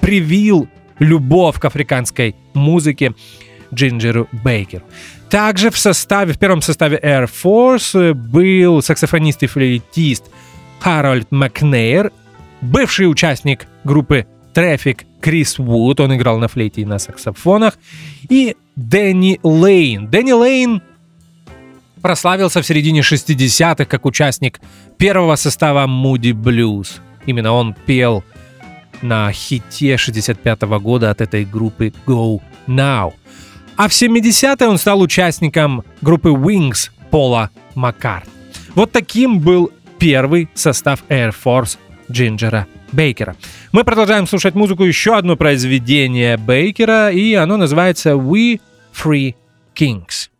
привил 0.00 0.68
любовь 0.98 1.58
к 1.58 1.64
африканской 1.64 2.34
музыке 2.54 3.14
Джинджеру 3.74 4.28
Бейкеру. 4.32 4.84
Также 5.28 5.70
в 5.70 5.78
составе, 5.78 6.32
в 6.32 6.38
первом 6.38 6.62
составе 6.62 7.00
Air 7.02 7.28
Force 7.28 8.14
был 8.14 8.82
саксофонист 8.82 9.42
и 9.42 9.46
флейтист 9.46 10.24
Харольд 10.80 11.32
Макнейр, 11.32 12.12
бывший 12.60 13.10
участник 13.10 13.66
группы 13.84 14.26
Traffic 14.54 15.04
Крис 15.20 15.58
Вуд, 15.58 16.00
он 16.00 16.14
играл 16.14 16.38
на 16.38 16.48
флейте 16.48 16.82
и 16.82 16.84
на 16.84 16.98
саксофонах, 16.98 17.76
и 18.28 18.56
Дэнни 18.76 19.40
Лейн. 19.42 20.08
Дэнни 20.08 20.32
Лейн 20.32 20.82
прославился 22.00 22.62
в 22.62 22.66
середине 22.66 23.00
60-х 23.00 23.84
как 23.84 24.06
участник 24.06 24.60
первого 24.96 25.34
состава 25.36 25.86
Moody 25.86 26.32
Blues. 26.32 27.00
Именно 27.26 27.52
он 27.52 27.74
пел 27.86 28.22
на 29.02 29.32
хите 29.32 29.96
65 29.96 30.62
года 30.80 31.10
от 31.10 31.20
этой 31.20 31.44
группы 31.44 31.92
Go 32.06 32.40
Now. 32.66 33.12
А 33.76 33.88
в 33.88 33.92
70-е 33.92 34.68
он 34.68 34.78
стал 34.78 35.00
участником 35.00 35.84
группы 36.00 36.30
Wings 36.30 36.90
Пола 37.10 37.50
Маккарт. 37.74 38.28
Вот 38.74 38.92
таким 38.92 39.40
был 39.40 39.70
первый 39.98 40.48
состав 40.54 41.02
Air 41.08 41.34
Force 41.44 41.78
Джинджера 42.10 42.66
Бейкера. 42.92 43.36
Мы 43.72 43.84
продолжаем 43.84 44.26
слушать 44.26 44.54
музыку 44.54 44.84
еще 44.84 45.16
одно 45.16 45.36
произведение 45.36 46.36
Бейкера, 46.36 47.10
и 47.10 47.34
оно 47.34 47.56
называется 47.56 48.10
We 48.10 48.60
Free 48.94 49.34
Kings. 49.74 50.30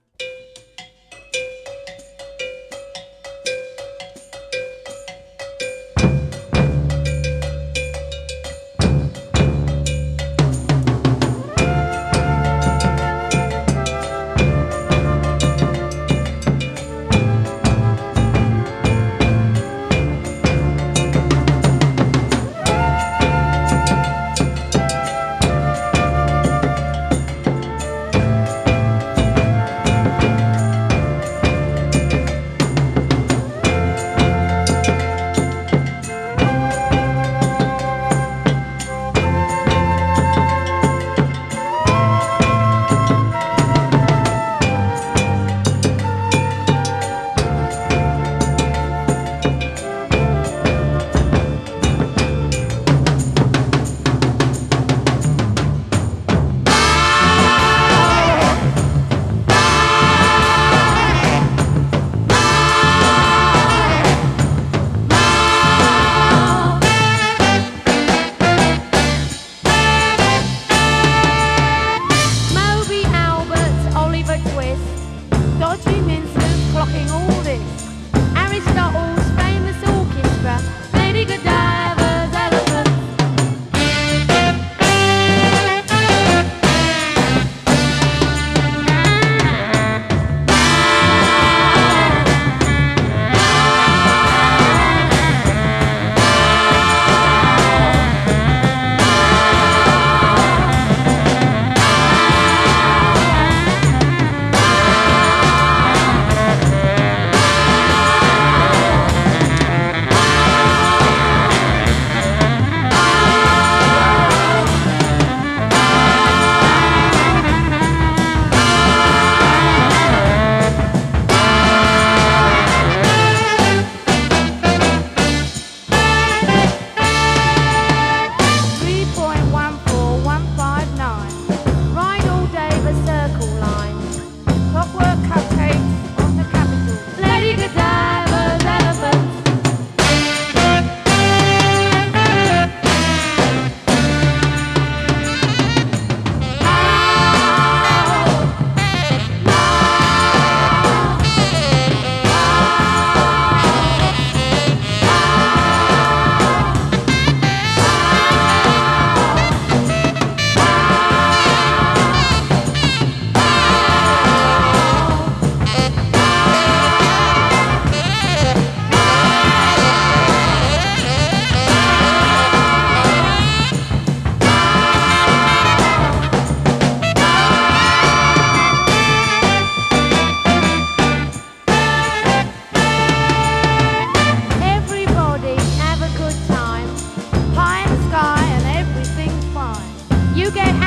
you 190.46 190.52
get 190.52 190.85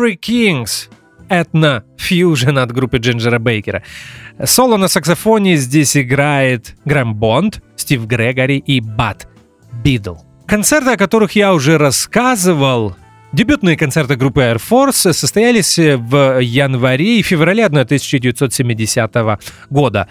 Three 0.00 0.18
Kings 0.18 0.88
этно-фьюжн 1.28 2.58
от 2.58 2.72
группы 2.72 2.96
Джинджера 2.96 3.38
Бейкера. 3.38 3.82
Соло 4.42 4.78
на 4.78 4.88
саксофоне 4.88 5.56
здесь 5.56 5.94
играет 5.94 6.74
Грэм 6.86 7.14
Бонд, 7.14 7.62
Стив 7.76 8.06
Грегори 8.06 8.56
и 8.56 8.80
Бат 8.80 9.28
Бидл. 9.84 10.16
Концерты, 10.46 10.92
о 10.92 10.96
которых 10.96 11.32
я 11.32 11.52
уже 11.52 11.76
рассказывал, 11.76 12.96
Дебютные 13.32 13.76
концерты 13.76 14.16
группы 14.16 14.40
Air 14.40 14.60
Force 14.60 15.12
состоялись 15.12 15.78
в 15.78 16.40
январе 16.40 17.20
и 17.20 17.22
феврале 17.22 17.66
1970 17.66 19.40
года. 19.68 20.08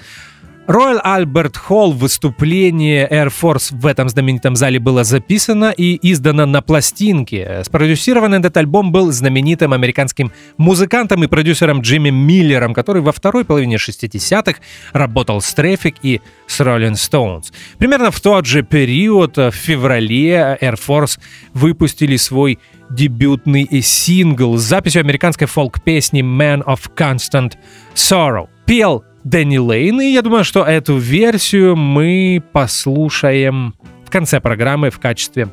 Royal 0.69 1.01
Albert 1.03 1.55
Hall 1.67 1.93
выступление 1.93 3.09
Air 3.09 3.33
Force 3.33 3.75
в 3.75 3.87
этом 3.87 4.07
знаменитом 4.07 4.55
зале 4.55 4.77
было 4.77 5.03
записано 5.03 5.73
и 5.75 5.97
издано 6.11 6.45
на 6.45 6.61
пластинке. 6.61 7.63
Спродюсирован 7.63 8.35
этот 8.35 8.55
альбом 8.55 8.91
был 8.91 9.11
знаменитым 9.11 9.73
американским 9.73 10.31
музыкантом 10.57 11.23
и 11.23 11.27
продюсером 11.27 11.81
Джимми 11.81 12.11
Миллером, 12.11 12.75
который 12.75 13.01
во 13.01 13.11
второй 13.11 13.45
половине 13.45 13.77
60-х 13.77 14.59
работал 14.93 15.41
с 15.41 15.55
Traffic 15.55 15.95
и 16.03 16.21
с 16.45 16.59
Rolling 16.59 16.93
Stones. 16.93 17.45
Примерно 17.79 18.11
в 18.11 18.21
тот 18.21 18.45
же 18.45 18.61
период, 18.61 19.37
в 19.37 19.49
феврале, 19.49 20.55
Air 20.61 20.77
Force 20.77 21.19
выпустили 21.55 22.15
свой 22.15 22.59
дебютный 22.91 23.67
сингл 23.81 24.55
с 24.55 24.61
записью 24.61 24.99
американской 24.99 25.47
фолк-песни 25.47 26.21
Man 26.21 26.63
of 26.63 26.91
Constant 26.95 27.53
Sorrow. 27.95 28.49
Пел 28.67 29.03
Дэнни 29.29 29.57
Лейн, 29.57 30.01
и 30.01 30.11
я 30.11 30.23
думаю, 30.23 30.43
что 30.43 30.63
эту 30.63 30.97
версию 30.97 31.75
мы 31.75 32.41
послушаем 32.51 33.75
в 34.03 34.09
конце 34.09 34.39
программы 34.39 34.89
в 34.89 34.99
качестве 34.99 35.49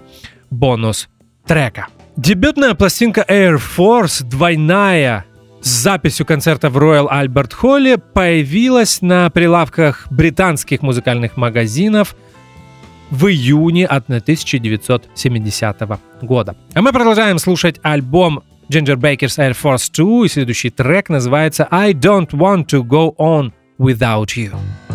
бонус-трека. 0.50 1.88
Дебютная 2.16 2.72
пластинка 2.74 3.22
Air 3.28 3.60
Force, 3.76 4.24
двойная, 4.24 5.26
с 5.60 5.68
записью 5.68 6.24
концерта 6.24 6.70
в 6.70 6.78
Royal 6.78 7.06
Albert 7.10 7.52
Hall 7.60 7.98
появилась 8.14 9.02
на 9.02 9.28
прилавках 9.28 10.06
британских 10.10 10.80
музыкальных 10.80 11.36
магазинов 11.36 12.16
в 13.10 13.26
июне 13.26 13.86
1970 13.86 15.82
года. 16.22 16.56
А 16.72 16.80
мы 16.80 16.92
продолжаем 16.92 17.38
слушать 17.38 17.78
альбом 17.82 18.42
Ginger 18.70 18.96
Baker's 18.96 19.38
Air 19.38 19.54
Force 19.60 19.90
2, 19.92 20.24
и 20.24 20.28
следующий 20.28 20.70
трек 20.70 21.10
называется 21.10 21.68
I 21.70 21.92
Don't 21.92 22.30
Want 22.30 22.68
to 22.68 22.82
Go 22.82 23.14
On 23.18 23.52
Without 23.78 24.36
You. 24.38 24.85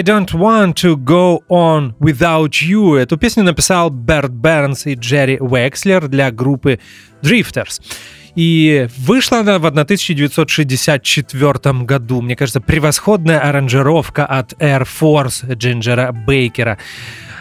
I 0.00 0.02
don't 0.02 0.32
want 0.32 0.76
to 0.76 0.96
go 0.96 1.44
on 1.50 1.94
without 2.00 2.62
you. 2.62 2.96
Эту 2.96 3.18
песню 3.18 3.44
написал 3.44 3.90
Берт 3.90 4.30
Бернс 4.30 4.86
и 4.86 4.94
Джерри 4.94 5.36
Векслер 5.38 6.08
для 6.08 6.30
группы 6.30 6.80
Drifters. 7.20 7.82
И 8.34 8.88
вышла 8.96 9.40
она 9.40 9.58
в 9.58 9.66
1964 9.66 11.84
году. 11.84 12.22
Мне 12.22 12.34
кажется, 12.34 12.62
превосходная 12.62 13.40
аранжировка 13.40 14.24
от 14.24 14.54
Air 14.54 14.88
Force 14.88 15.54
Джинджера 15.54 16.12
Бейкера. 16.12 16.78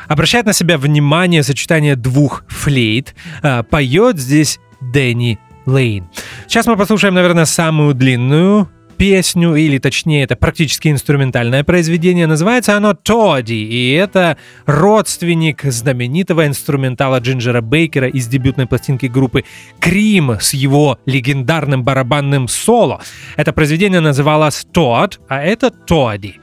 Обращает 0.09 0.45
на 0.45 0.51
себя 0.51 0.77
внимание 0.77 1.43
сочетание 1.43 1.95
двух 1.95 2.43
флейт. 2.49 3.15
А, 3.41 3.63
поет 3.63 4.19
здесь 4.19 4.59
Дэнни 4.81 5.39
Лейн. 5.65 6.09
Сейчас 6.45 6.67
мы 6.67 6.75
послушаем, 6.75 7.13
наверное, 7.13 7.45
самую 7.45 7.93
длинную 7.93 8.67
песню, 8.99 9.55
или 9.55 9.77
точнее, 9.77 10.23
это 10.23 10.35
практически 10.35 10.89
инструментальное 10.89 11.63
произведение. 11.63 12.27
Называется 12.27 12.75
оно 12.75 12.93
«Тодди», 12.93 13.53
и 13.53 13.93
это 13.93 14.37
родственник 14.65 15.63
знаменитого 15.63 16.45
инструментала 16.45 17.19
Джинджера 17.19 17.61
Бейкера 17.61 18.09
из 18.09 18.27
дебютной 18.27 18.67
пластинки 18.67 19.05
группы 19.05 19.45
«Крим» 19.79 20.31
с 20.41 20.53
его 20.53 20.99
легендарным 21.05 21.83
барабанным 21.83 22.49
соло. 22.49 23.01
Это 23.37 23.53
произведение 23.53 24.01
называлось 24.01 24.67
«Тод», 24.71 25.21
а 25.29 25.41
это 25.41 25.71
«Тодди». 25.71 26.35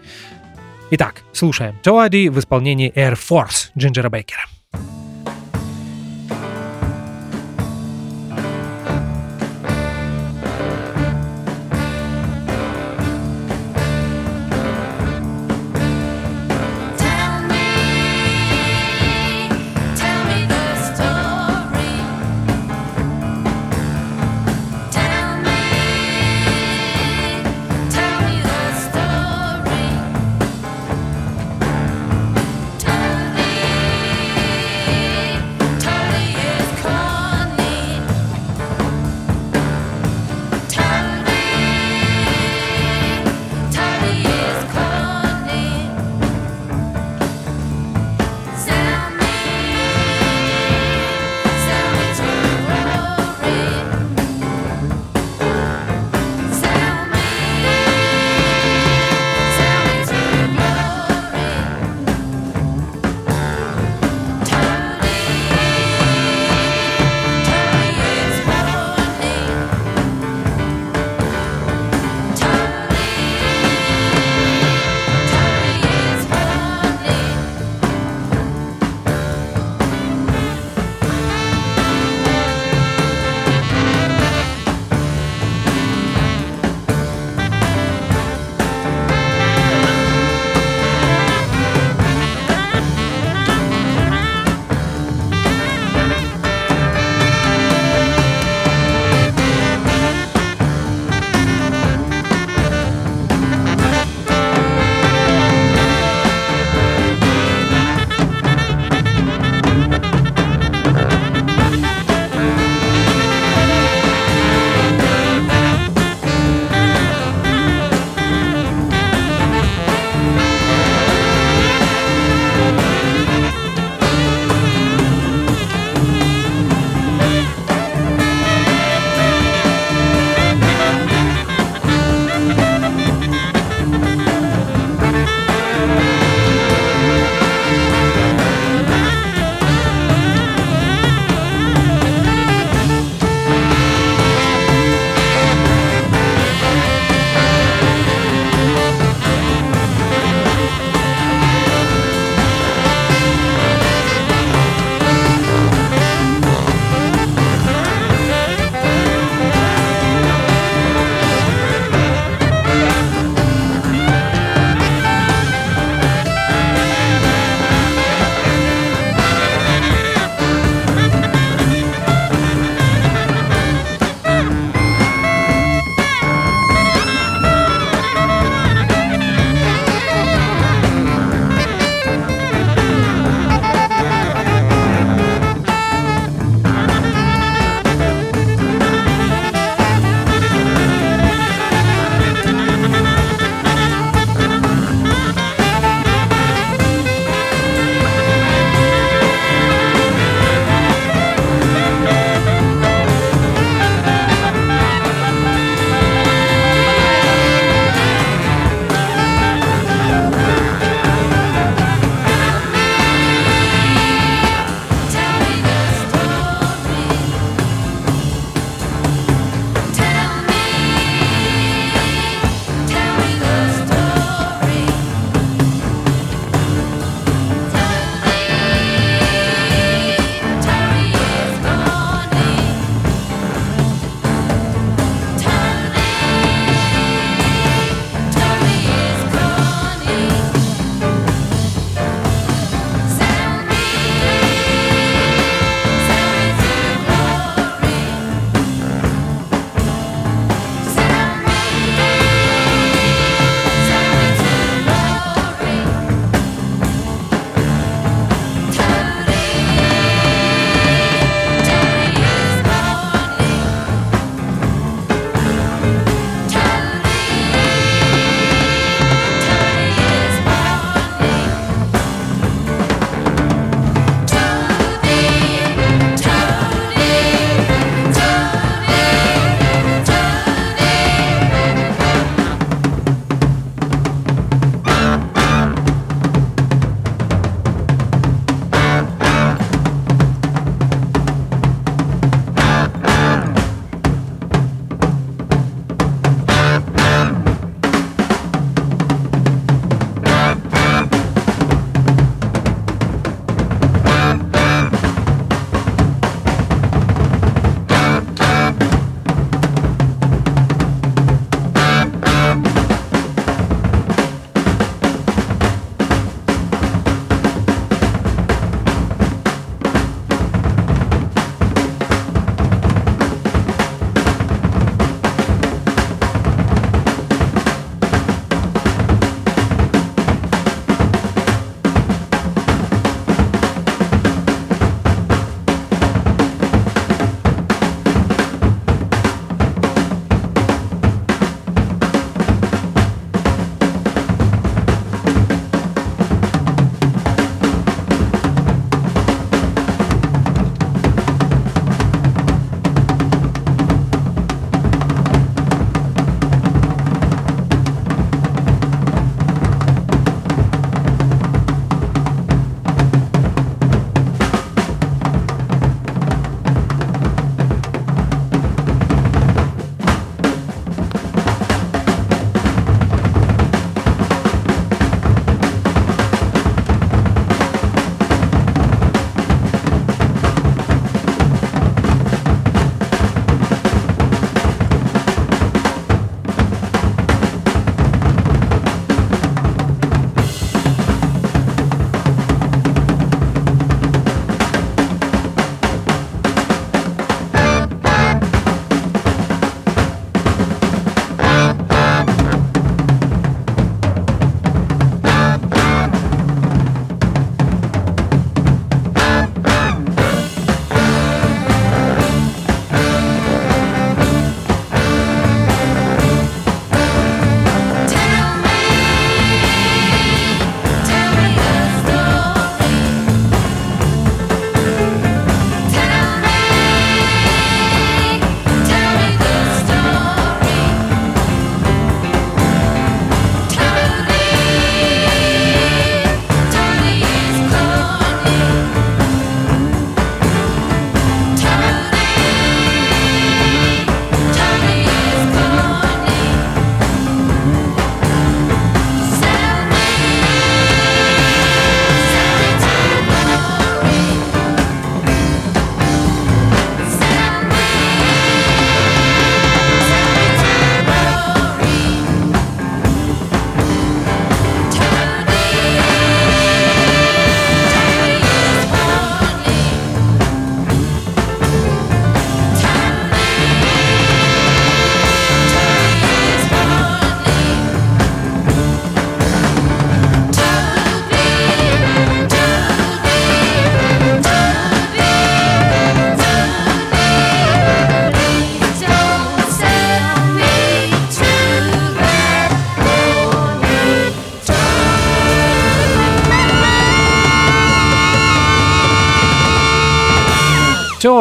Итак, 0.93 1.23
слушаем 1.35 1.79
«Тодди» 1.83 2.29
в 2.29 2.39
исполнении 2.39 2.91
Air 2.97 3.19
Force 3.19 3.69
Джинджера 3.77 4.09
Бейкера. 4.09 4.56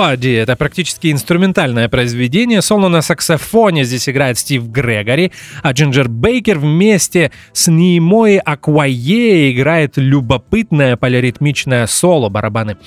Тоди. 0.06 0.34
Это 0.34 0.56
практически 0.56 1.12
инструментальное 1.12 1.90
произведение. 1.90 2.62
Соло 2.62 2.90
на 2.90 3.02
саксофоне 3.02 3.86
здесь 3.86 4.08
играет 4.08 4.38
Стив 4.38 4.68
Грегори, 4.68 5.32
а 5.64 5.72
Джинджер 5.72 6.10
Бейкер 6.10 6.60
вместе 6.60 7.32
с 7.54 7.68
Нимой 7.72 8.38
Аквае 8.38 9.52
играет 9.52 9.94
любопытное 9.98 10.96
полиритмичное 10.96 11.88
соло, 11.88 12.30
барабаны, 12.30 12.78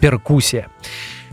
перкуссия. 0.00 0.66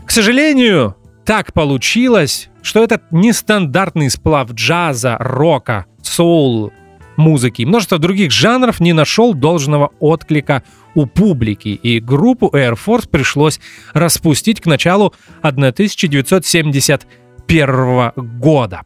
К 0.06 0.10
сожалению, 0.10 0.96
так 1.26 1.52
получилось, 1.52 2.48
что 2.62 2.82
этот 2.82 3.02
нестандартный 3.10 4.08
сплав 4.08 4.50
джаза, 4.52 5.18
рока, 5.20 5.84
соул, 6.00 6.72
музыки 7.16 7.60
и 7.62 7.66
множество 7.66 7.98
других 7.98 8.30
жанров 8.32 8.80
не 8.80 8.94
нашел 8.94 9.34
должного 9.34 9.90
отклика 10.00 10.62
у 10.94 11.06
публики, 11.06 11.68
и 11.68 12.00
группу 12.00 12.48
Air 12.48 12.76
Force 12.84 13.08
пришлось 13.08 13.60
распустить 13.92 14.60
к 14.60 14.66
началу 14.66 15.14
1971 15.42 18.12
года. 18.16 18.82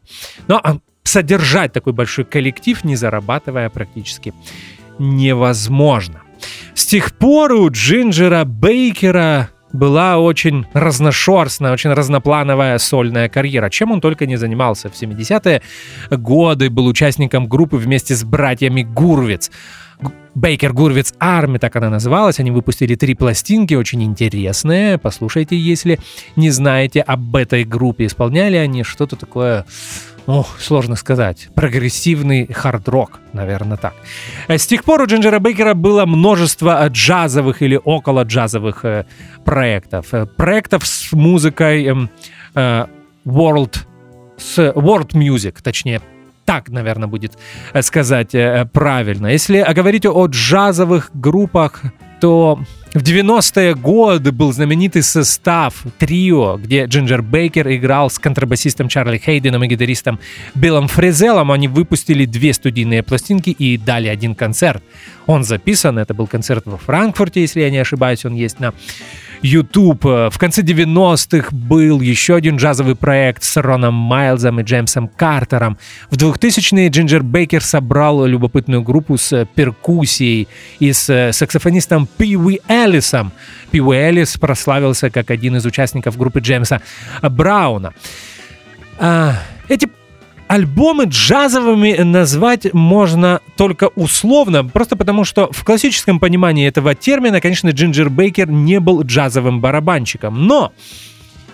Но 0.47 0.61
а, 0.63 0.77
содержать 1.03 1.73
такой 1.73 1.93
большой 1.93 2.25
коллектив, 2.25 2.83
не 2.83 2.95
зарабатывая 2.95 3.69
практически 3.69 4.33
невозможно. 4.97 6.21
С 6.73 6.85
тех 6.85 7.13
пор 7.15 7.51
у 7.53 7.69
Джинджера 7.69 8.43
Бейкера 8.45 9.49
была 9.71 10.17
очень 10.17 10.65
разношерстная, 10.73 11.73
очень 11.73 11.91
разноплановая 11.91 12.77
сольная 12.77 13.29
карьера. 13.29 13.69
Чем 13.69 13.91
он 13.91 14.01
только 14.01 14.25
не 14.25 14.35
занимался. 14.35 14.89
В 14.89 14.93
70-е 14.93 15.61
годы 16.11 16.69
был 16.69 16.87
участником 16.87 17.47
группы 17.47 17.77
вместе 17.77 18.15
с 18.15 18.23
братьями 18.23 18.83
Гурвиц. 18.83 19.51
Бейкер 20.35 20.73
Гурвиц 20.73 21.13
Арми, 21.19 21.57
так 21.57 21.75
она 21.75 21.89
называлась. 21.89 22.39
Они 22.39 22.51
выпустили 22.51 22.95
три 22.95 23.15
пластинки, 23.15 23.73
очень 23.73 24.03
интересные. 24.03 24.97
Послушайте, 24.97 25.57
если 25.57 25.99
не 26.35 26.49
знаете 26.49 27.01
об 27.01 27.35
этой 27.35 27.63
группе. 27.63 28.05
Исполняли 28.05 28.55
они 28.55 28.83
что-то 28.83 29.15
такое 29.15 29.65
Ох, 30.29 30.59
сложно 30.59 30.95
сказать. 30.95 31.49
Прогрессивный 31.55 32.45
хард-рок, 32.45 33.19
наверное, 33.33 33.77
так. 33.77 33.95
С 34.47 34.67
тех 34.67 34.83
пор 34.83 35.01
у 35.01 35.07
Джинджера 35.07 35.39
Бейкера 35.39 35.73
было 35.73 36.05
множество 36.05 36.87
джазовых 36.87 37.63
или 37.63 37.79
около 37.83 38.21
джазовых 38.21 38.85
э, 38.85 39.05
проектов. 39.43 40.13
Э, 40.13 40.27
проектов 40.27 40.85
с 40.85 41.13
музыкой 41.13 41.83
э, 41.83 41.95
э, 42.53 42.85
world, 43.25 43.77
с 44.37 44.59
world 44.59 45.13
music, 45.13 45.63
точнее, 45.63 45.99
так, 46.49 46.69
наверное, 46.69 47.07
будет 47.07 47.37
э, 47.73 47.83
сказать 47.83 48.33
э, 48.33 48.67
правильно. 48.73 49.27
Если 49.27 49.63
говорить 49.71 50.07
о 50.07 50.25
джазовых 50.25 51.11
группах, 51.13 51.83
то 52.19 52.59
в 52.95 53.03
90-е 53.03 53.75
годы 53.75 54.31
был 54.31 54.51
знаменитый 54.51 55.03
состав 55.03 55.83
трио, 55.99 56.57
где 56.57 56.85
Джинджер 56.85 57.21
Бейкер 57.21 57.71
играл 57.75 58.09
с 58.09 58.17
контрабасистом 58.17 58.89
Чарли 58.89 59.19
Хейденом 59.19 59.63
и 59.63 59.67
гитаристом 59.67 60.19
Биллом 60.55 60.87
Фрезелом. 60.87 61.51
Они 61.51 61.67
выпустили 61.67 62.25
две 62.25 62.51
студийные 62.53 63.03
пластинки 63.03 63.51
и 63.51 63.77
дали 63.77 64.07
один 64.07 64.33
концерт. 64.33 64.81
Он 65.27 65.43
записан, 65.43 65.99
это 65.99 66.15
был 66.15 66.25
концерт 66.25 66.65
во 66.65 66.77
Франкфурте, 66.77 67.41
если 67.41 67.61
я 67.61 67.69
не 67.69 67.77
ошибаюсь, 67.77 68.25
он 68.25 68.33
есть 68.33 68.59
на 68.59 68.73
YouTube. 69.41 70.03
В 70.03 70.37
конце 70.37 70.61
90-х 70.61 71.49
был 71.51 72.01
еще 72.01 72.35
один 72.35 72.57
джазовый 72.57 72.95
проект 72.95 73.43
с 73.43 73.61
Роном 73.61 73.93
Майлзом 73.93 74.59
и 74.59 74.63
Джеймсом 74.63 75.07
Картером. 75.07 75.77
В 76.09 76.17
2000-е 76.17 76.89
Джинджер 76.89 77.23
Бейкер 77.23 77.63
собрал 77.63 78.25
любопытную 78.25 78.81
группу 78.81 79.17
с 79.17 79.45
перкуссией 79.55 80.47
и 80.79 80.91
с 80.93 81.31
саксофонистом 81.31 82.07
Пи 82.17 82.37
Уи 82.37 82.59
Эллисом. 82.67 83.31
Пи 83.71 83.79
Эллис 83.79 84.37
прославился 84.37 85.09
как 85.09 85.31
один 85.31 85.55
из 85.57 85.65
участников 85.65 86.17
группы 86.17 86.39
Джеймса 86.39 86.81
Брауна. 87.21 87.93
А, 88.97 89.35
эти 89.69 89.89
альбомы 90.49 91.05
джазовыми 91.05 92.01
назвать 92.01 92.73
можно 92.73 93.39
только 93.55 93.89
условно, 93.95 94.65
просто 94.65 94.95
потому 94.95 95.23
что 95.23 95.51
в 95.51 95.63
классическом 95.63 96.19
понимании 96.19 96.67
этого 96.67 96.95
термина, 96.95 97.39
конечно, 97.39 97.69
Джинджер 97.69 98.09
Бейкер 98.09 98.49
не 98.49 98.79
был 98.79 99.03
джазовым 99.03 99.61
барабанщиком, 99.61 100.47
но 100.47 100.73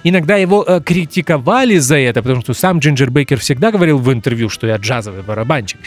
иногда 0.06 0.38
его 0.38 0.64
э, 0.66 0.80
критиковали 0.80 1.78
за 1.78 1.98
это, 1.98 2.24
потому 2.24 2.40
что 2.40 2.54
сам 2.54 2.80
Джинджер 2.80 3.12
Бейкер 3.12 3.38
всегда 3.38 3.70
говорил 3.70 3.98
в 3.98 4.14
интервью, 4.14 4.48
что 4.48 4.66
я 4.66 4.78
джазовый 4.78 5.24
барабанщик. 5.24 5.80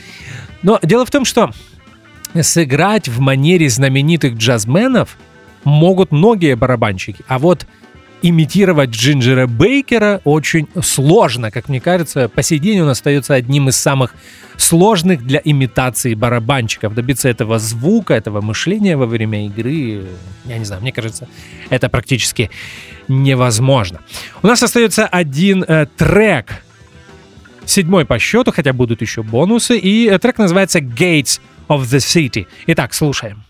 Но 0.63 0.79
дело 0.83 1.07
в 1.07 1.11
том, 1.11 1.25
что 1.25 1.51
сыграть 2.39 3.09
в 3.09 3.21
манере 3.21 3.71
знаменитых 3.71 4.35
джазменов 4.35 5.17
могут 5.65 6.13
многие 6.13 6.57
барабанщики, 6.57 7.25
а 7.27 7.39
вот 7.39 7.67
имитировать 8.23 8.91
Джинджера 8.91 9.47
Бейкера 9.47 10.21
очень 10.25 10.69
сложно, 10.83 11.51
как 11.51 11.69
мне 11.69 11.81
кажется. 11.81 12.29
По 12.29 12.43
сей 12.43 12.59
день 12.59 12.81
он 12.81 12.89
остается 12.89 13.35
одним 13.35 13.69
из 13.69 13.77
самых 13.77 14.15
сложных 14.57 15.25
для 15.25 15.41
имитации 15.45 16.15
барабанщиков. 16.15 16.95
Добиться 16.95 17.29
этого 17.29 17.59
звука, 17.59 18.15
этого 18.15 18.41
мышления 18.41 18.97
во 18.97 19.07
время 19.07 19.47
игры, 19.47 20.07
я 20.45 20.59
не 20.59 20.65
знаю, 20.65 20.83
мне 20.83 20.93
кажется, 20.93 21.29
это 21.71 21.89
практически 21.89 22.51
невозможно. 23.07 24.01
У 24.43 24.47
нас 24.47 24.63
остается 24.63 25.07
один 25.07 25.65
э, 25.67 25.87
трек, 25.97 26.63
седьмой 27.65 28.05
по 28.05 28.19
счету, 28.19 28.53
хотя 28.53 28.73
будут 28.73 29.01
еще 29.01 29.23
бонусы, 29.23 29.79
и 29.79 30.09
э, 30.09 30.19
трек 30.19 30.39
называется 30.39 30.81
Gates 30.81 31.41
of 31.69 31.83
the 31.83 31.99
City. 31.99 32.47
Итак, 32.67 32.95
слушаем. 32.95 33.48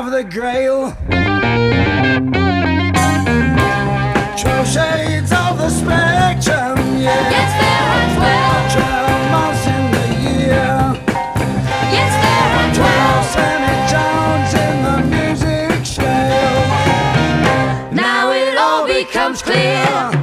Of 0.00 0.10
the 0.12 0.24
grail. 0.24 0.96
Twelve 4.40 4.66
shades 4.66 5.30
of 5.30 5.58
the 5.58 5.68
spectrum, 5.68 6.78
yeah. 6.98 7.28
Yes, 7.34 7.52
there 7.60 7.86
are 7.96 8.08
twelve. 8.16 8.72
Twelve 8.72 9.22
months 9.30 9.64
in 9.66 9.84
the 9.96 10.06
year. 10.24 10.72
Yes, 11.96 12.12
there 12.24 12.50
are 12.60 12.70
twelve. 12.80 13.24
Sammy 13.34 13.76
Jones 13.92 14.52
in 14.64 14.76
the 14.88 14.96
music 15.16 15.84
scale. 15.84 16.64
Now 17.92 18.32
it 18.32 18.56
all 18.56 18.86
becomes 18.86 19.42
clear. 19.42 20.19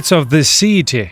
Gates 0.00 0.12
of 0.12 0.30
the 0.30 0.40
City. 0.40 1.08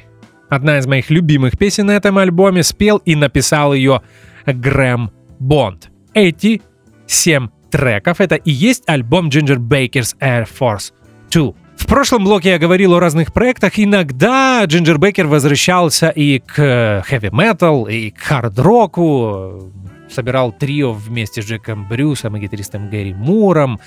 Одна 0.49 0.79
из 0.79 0.87
моих 0.87 1.11
любимых 1.11 1.59
песен 1.59 1.87
на 1.87 1.93
этом 1.93 2.17
альбоме 2.17 2.63
спел 2.63 2.97
и 3.05 3.17
написал 3.17 3.75
ее 3.75 4.01
Грэм 4.47 5.11
Бонд. 5.39 5.91
Эти 6.15 6.63
семь 7.07 7.49
треков— 7.71 8.21
это 8.23 8.37
и 8.37 8.51
есть 8.51 8.85
альбом 8.87 9.29
Ginger 9.29 9.59
Baker's 9.59 10.17
Air 10.21 10.49
Force 10.49 10.93
2. 11.31 11.53
В 11.77 11.87
прошлом 11.87 12.25
блоке 12.25 12.51
я 12.51 12.59
говорил 12.59 12.95
о 12.95 13.01
разных 13.01 13.35
проектах. 13.35 13.79
Иногда 13.79 14.65
Джинджер 14.65 14.97
Бейкер 14.99 15.27
возвращался 15.27 16.09
и 16.09 16.39
к 16.39 17.05
metal, 17.11 17.93
и 17.93 18.11
к 18.11 18.19
хард-року. 18.19 19.71
Собирал 20.11 20.53
трио 20.53 20.93
вместе 20.93 21.43
с 21.43 21.45
Джеком 21.47 21.87
Брюсом 21.87 22.37
и 22.37 22.41
гитаристом 22.41 22.89
Гэри 22.89 23.13
Муром. 23.13 23.81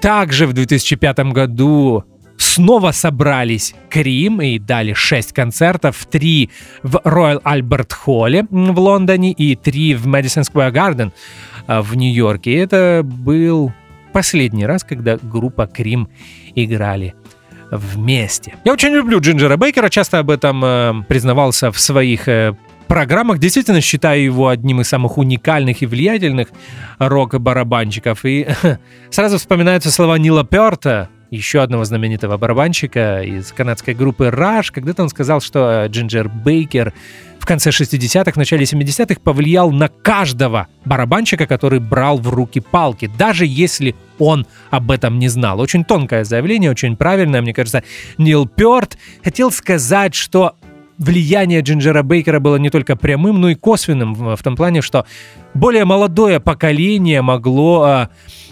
Также 0.00 0.46
в 0.46 0.54
2005 0.54 1.18
году 1.32 2.04
снова 2.54 2.92
собрались 2.92 3.74
Крим 3.90 4.40
и 4.40 4.58
дали 4.58 4.92
6 4.92 5.32
концертов, 5.32 6.06
3 6.10 6.50
в 6.84 6.96
Royal 7.04 7.42
Albert 7.42 7.92
Холле 7.92 8.46
в 8.50 8.78
Лондоне 8.78 9.32
и 9.32 9.56
3 9.56 9.94
в 9.94 10.06
Madison 10.06 10.44
Square 10.44 10.72
Garden 10.72 11.12
а, 11.66 11.82
в 11.82 11.96
Нью-Йорке. 11.96 12.52
И 12.52 12.56
это 12.56 13.02
был 13.04 13.72
последний 14.12 14.66
раз, 14.66 14.84
когда 14.84 15.16
группа 15.16 15.66
Крим 15.66 16.08
играли 16.54 17.14
вместе. 17.72 18.54
Я 18.64 18.72
очень 18.72 18.90
люблю 18.90 19.18
Джинджера 19.20 19.56
Бейкера, 19.56 19.88
часто 19.88 20.20
об 20.20 20.30
этом 20.30 20.64
э, 20.64 20.94
признавался 21.08 21.72
в 21.72 21.80
своих 21.80 22.28
э, 22.28 22.54
программах. 22.86 23.38
Действительно 23.38 23.80
считаю 23.80 24.22
его 24.22 24.46
одним 24.46 24.80
из 24.80 24.88
самых 24.88 25.18
уникальных 25.18 25.82
и 25.82 25.86
влиятельных 25.86 26.48
рок-барабанщиков. 26.98 28.24
И 28.24 28.46
сразу 29.10 29.38
вспоминаются 29.38 29.90
слова 29.90 30.18
Нила 30.18 30.44
Перта, 30.44 31.08
еще 31.34 31.62
одного 31.62 31.84
знаменитого 31.84 32.36
барабанщика 32.36 33.22
из 33.22 33.52
канадской 33.52 33.94
группы 33.94 34.26
Rush. 34.26 34.70
Когда-то 34.72 35.02
он 35.02 35.08
сказал, 35.08 35.40
что 35.40 35.86
Джинджер 35.86 36.28
Бейкер 36.28 36.92
в 37.38 37.46
конце 37.46 37.70
60-х, 37.70 38.32
начале 38.36 38.64
70-х 38.64 39.20
повлиял 39.22 39.70
на 39.70 39.88
каждого 39.88 40.68
барабанщика, 40.86 41.46
который 41.46 41.78
брал 41.78 42.16
в 42.16 42.28
руки 42.30 42.60
палки, 42.60 43.10
даже 43.18 43.44
если 43.44 43.94
он 44.18 44.46
об 44.70 44.90
этом 44.90 45.18
не 45.18 45.28
знал. 45.28 45.60
Очень 45.60 45.84
тонкое 45.84 46.24
заявление, 46.24 46.70
очень 46.70 46.96
правильное, 46.96 47.42
мне 47.42 47.52
кажется. 47.52 47.82
Нил 48.16 48.46
Пёрт 48.46 48.96
хотел 49.22 49.50
сказать, 49.50 50.14
что 50.14 50.54
влияние 50.98 51.60
Джинджера 51.60 52.02
Бейкера 52.02 52.40
было 52.40 52.56
не 52.56 52.70
только 52.70 52.96
прямым, 52.96 53.40
но 53.40 53.50
и 53.50 53.54
косвенным 53.54 54.14
в, 54.14 54.42
том 54.42 54.56
плане, 54.56 54.82
что 54.82 55.06
более 55.54 55.84
молодое 55.84 56.40
поколение 56.40 57.22
могло 57.22 57.82
а, 57.82 58.10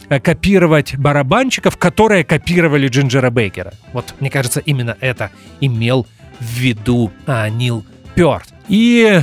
а, 0.09 0.21
копировать 0.21 0.97
барабанщиков, 0.97 1.77
которые 1.77 2.25
копировали 2.25 2.89
Джинджера 2.89 3.31
Бейкера. 3.31 3.73
Вот, 3.93 4.15
мне 4.21 4.31
кажется, 4.31 4.61
именно 4.61 4.97
это 5.01 5.31
имел 5.61 6.07
в 6.39 6.59
виду 6.59 7.13
а, 7.27 7.49
Нил 7.49 7.85
Пёрт. 8.15 8.49
И 8.69 9.23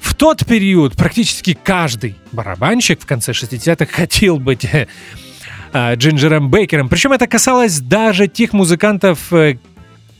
в 0.00 0.14
тот 0.14 0.46
период 0.46 0.96
практически 0.96 1.58
каждый 1.60 2.16
барабанщик 2.32 3.00
в 3.00 3.06
конце 3.06 3.32
60-х 3.32 3.86
хотел 3.86 4.38
быть 4.38 4.66
а, 5.72 5.94
Джинджером 5.94 6.50
Бейкером. 6.50 6.88
Причем 6.88 7.12
это 7.12 7.26
касалось 7.26 7.80
даже 7.80 8.28
тех 8.28 8.52
музыкантов, 8.52 9.32
э, 9.32 9.58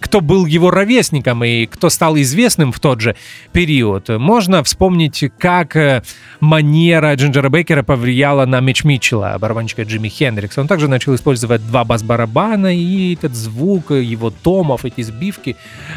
кто 0.01 0.21
был 0.21 0.47
его 0.47 0.71
ровесником 0.71 1.45
и 1.45 1.67
кто 1.67 1.91
стал 1.91 2.17
известным 2.17 2.73
в 2.73 2.81
тот 2.81 3.01
же 3.01 3.15
период. 3.53 4.09
Можно 4.09 4.65
вспомнить, 4.65 5.25
как 5.39 5.77
э, 5.77 6.03
манера 6.41 7.15
Джинджера 7.15 7.51
Бейкера 7.51 7.83
повлияла 7.83 8.47
на 8.47 8.61
Митч 8.61 8.83
Митчелла, 8.85 9.37
барабанщика 9.39 9.83
Джимми 9.83 10.09
Хендрикса. 10.09 10.63
Он 10.63 10.67
также 10.69 10.89
начал 10.89 11.15
использовать 11.15 11.65
два 11.67 11.85
бас-барабана, 11.85 12.75
и 12.75 13.15
этот 13.15 13.35
звук 13.35 13.91
его 13.91 14.31
томов, 14.31 14.85
эти 14.85 15.03
сбивки, 15.03 15.57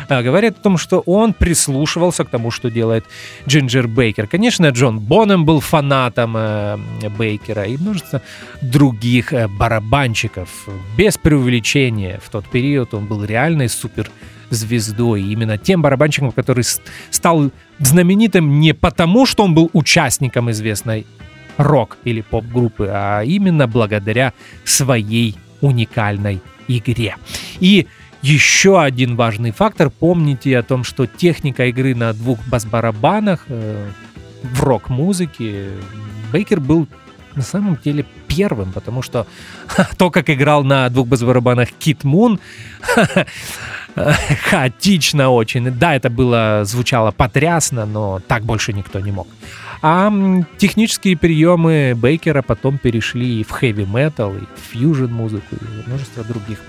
э, 0.09 0.21
говорят 0.21 0.59
о 0.59 0.61
том, 0.61 0.77
что 0.77 0.99
он 0.99 1.33
прислушивался 1.33 2.25
к 2.25 2.29
тому, 2.29 2.51
что 2.51 2.69
делает 2.69 3.05
Джинджер 3.47 3.87
Бейкер. 3.87 4.27
Конечно, 4.27 4.67
Джон 4.69 4.99
Бонем 4.99 5.45
был 5.45 5.61
фанатом 5.61 6.35
э, 6.35 6.77
Бейкера 7.17 7.63
и 7.63 7.77
множество 7.77 8.21
других 8.61 9.31
э, 9.31 9.47
барабанщиков. 9.47 10.49
Без 10.97 11.17
преувеличения 11.17 12.19
в 12.23 12.29
тот 12.29 12.45
период 12.45 12.93
он 12.93 13.05
был 13.05 13.23
реальной 13.23 13.69
супер 13.69 13.92
звездой. 14.49 15.21
И 15.21 15.31
именно 15.31 15.57
тем 15.57 15.81
барабанщиком, 15.81 16.31
который 16.31 16.63
стал 17.09 17.51
знаменитым 17.79 18.59
не 18.59 18.73
потому, 18.73 19.25
что 19.25 19.43
он 19.43 19.53
был 19.53 19.69
участником 19.73 20.51
известной 20.51 21.05
рок 21.57 21.97
или 22.03 22.21
поп-группы, 22.21 22.89
а 22.91 23.21
именно 23.21 23.67
благодаря 23.67 24.33
своей 24.63 25.35
уникальной 25.61 26.41
игре. 26.67 27.15
И 27.59 27.87
еще 28.21 28.81
один 28.81 29.15
важный 29.15 29.51
фактор. 29.51 29.89
Помните 29.89 30.57
о 30.57 30.63
том, 30.63 30.83
что 30.83 31.05
техника 31.05 31.65
игры 31.65 31.93
на 31.93 32.13
двух 32.13 32.39
бас-барабанах 32.47 33.45
э, 33.47 33.89
в 34.43 34.63
рок-музыке 34.63 35.71
Бейкер 36.31 36.59
был 36.59 36.87
на 37.35 37.41
самом 37.41 37.77
деле 37.83 38.05
первым, 38.27 38.71
потому 38.71 39.01
что 39.01 39.27
то, 39.97 40.09
как 40.09 40.29
играл 40.29 40.63
на 40.63 40.89
двух 40.89 41.07
бас-барабанах 41.07 41.69
Кит 41.71 42.03
Мун, 42.03 42.39
хаотично 44.49 45.29
очень. 45.29 45.71
Да, 45.71 45.95
это 45.95 46.09
было, 46.09 46.61
звучало 46.65 47.11
потрясно, 47.11 47.85
но 47.85 48.21
так 48.27 48.43
больше 48.43 48.73
никто 48.73 48.99
не 48.99 49.11
мог. 49.11 49.27
А 49.81 50.11
технические 50.57 51.17
приемы 51.17 51.93
Бейкера 51.95 52.41
потом 52.41 52.77
перешли 52.77 53.41
и 53.41 53.43
в 53.43 53.51
хэви 53.51 53.85
метал, 53.85 54.33
и 54.33 54.39
в 54.39 54.71
фьюжн 54.71 55.11
музыку, 55.11 55.55
и 55.59 55.87
множество 55.87 56.23
других 56.23 56.59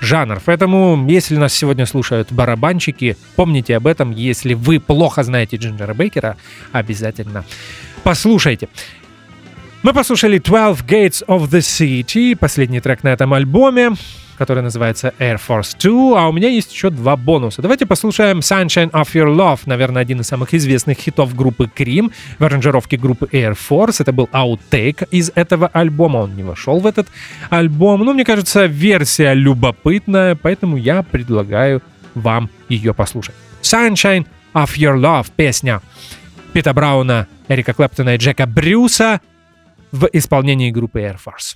жанров. 0.00 0.42
Поэтому, 0.46 1.06
если 1.08 1.36
нас 1.36 1.52
сегодня 1.52 1.84
слушают 1.84 2.32
барабанщики, 2.32 3.16
помните 3.36 3.76
об 3.76 3.86
этом. 3.86 4.10
Если 4.10 4.54
вы 4.54 4.80
плохо 4.80 5.22
знаете 5.22 5.58
Джинджера 5.58 5.92
Бейкера, 5.94 6.36
обязательно 6.72 7.44
послушайте. 8.02 8.68
Мы 9.82 9.92
послушали 9.92 10.38
12 10.38 10.86
Gates 10.86 11.26
of 11.26 11.50
the 11.50 11.58
City, 11.58 12.36
последний 12.36 12.80
трек 12.80 13.02
на 13.02 13.08
этом 13.08 13.34
альбоме, 13.34 13.90
который 14.42 14.64
называется 14.64 15.14
Air 15.20 15.40
Force 15.40 15.76
2, 15.78 16.20
а 16.20 16.28
у 16.28 16.32
меня 16.32 16.48
есть 16.48 16.72
еще 16.72 16.90
два 16.90 17.14
бонуса. 17.14 17.62
Давайте 17.62 17.86
послушаем 17.86 18.40
Sunshine 18.40 18.90
of 18.90 19.12
Your 19.14 19.32
Love, 19.32 19.60
наверное, 19.66 20.02
один 20.02 20.20
из 20.20 20.26
самых 20.26 20.52
известных 20.52 20.98
хитов 20.98 21.36
группы 21.36 21.70
Cream 21.72 22.12
в 22.40 22.44
аранжировке 22.44 22.96
группы 22.96 23.28
Air 23.30 23.56
Force. 23.56 23.98
Это 24.00 24.12
был 24.12 24.28
аутейк 24.32 25.02
из 25.12 25.30
этого 25.36 25.68
альбома, 25.68 26.16
он 26.16 26.34
не 26.34 26.42
вошел 26.42 26.80
в 26.80 26.88
этот 26.88 27.06
альбом. 27.50 28.04
Но 28.04 28.14
мне 28.14 28.24
кажется, 28.24 28.66
версия 28.66 29.32
любопытная, 29.32 30.34
поэтому 30.34 30.76
я 30.76 31.04
предлагаю 31.04 31.80
вам 32.16 32.50
ее 32.68 32.94
послушать. 32.94 33.36
Sunshine 33.62 34.26
of 34.54 34.70
Your 34.76 34.96
Love, 34.96 35.28
песня 35.36 35.80
Пита 36.52 36.74
Брауна, 36.74 37.28
Эрика 37.46 37.74
Клэптона 37.74 38.16
и 38.16 38.18
Джека 38.18 38.46
Брюса 38.46 39.20
в 39.92 40.08
исполнении 40.12 40.72
группы 40.72 41.00
Air 41.00 41.18
Force. 41.24 41.54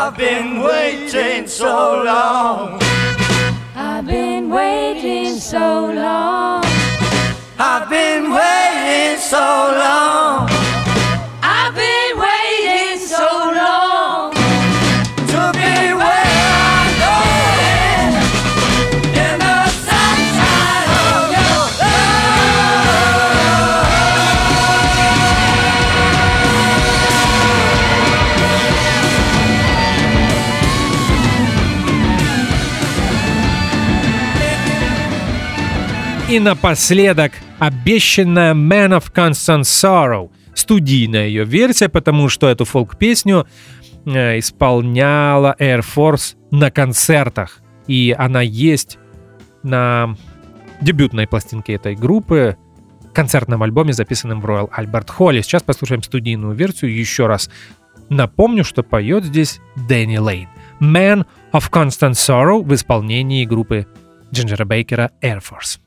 I've 0.00 0.16
been 0.16 0.62
waiting 0.62 1.48
so 1.48 2.04
long. 2.04 2.80
I've 3.74 4.06
been 4.06 4.48
waiting 4.48 5.40
so 5.40 5.92
long. 5.92 6.62
I've 7.58 7.90
been 7.90 8.30
waiting 8.30 9.18
so 9.18 9.38
long. 9.38 10.57
И 36.28 36.40
напоследок 36.40 37.32
обещанная 37.58 38.52
Man 38.52 38.90
of 38.90 39.10
Constant 39.14 39.62
Sorrow, 39.62 40.30
студийная 40.54 41.26
ее 41.26 41.46
версия, 41.46 41.88
потому 41.88 42.28
что 42.28 42.48
эту 42.48 42.66
фолк-песню 42.66 43.46
э, 44.04 44.38
исполняла 44.38 45.56
Air 45.58 45.82
Force 45.82 46.36
на 46.50 46.70
концертах. 46.70 47.62
И 47.86 48.14
она 48.16 48.42
есть 48.42 48.98
на 49.62 50.16
дебютной 50.82 51.26
пластинке 51.26 51.72
этой 51.72 51.94
группы, 51.94 52.58
концертном 53.14 53.62
альбоме, 53.62 53.94
записанном 53.94 54.42
в 54.42 54.44
Royal 54.44 54.68
Albert 54.70 55.08
Hall. 55.18 55.38
И 55.38 55.42
сейчас 55.42 55.62
послушаем 55.62 56.02
студийную 56.02 56.54
версию 56.54 56.94
еще 56.94 57.26
раз. 57.26 57.48
Напомню, 58.10 58.64
что 58.64 58.82
поет 58.82 59.24
здесь 59.24 59.60
Дэнни 59.88 60.18
Лейн. 60.18 60.48
Man 60.78 61.24
of 61.54 61.70
Constant 61.70 62.12
Sorrow 62.12 62.62
в 62.62 62.74
исполнении 62.74 63.46
группы 63.46 63.86
Джинджера 64.30 64.66
Бейкера 64.66 65.10
Air 65.22 65.40
Force. 65.40 65.78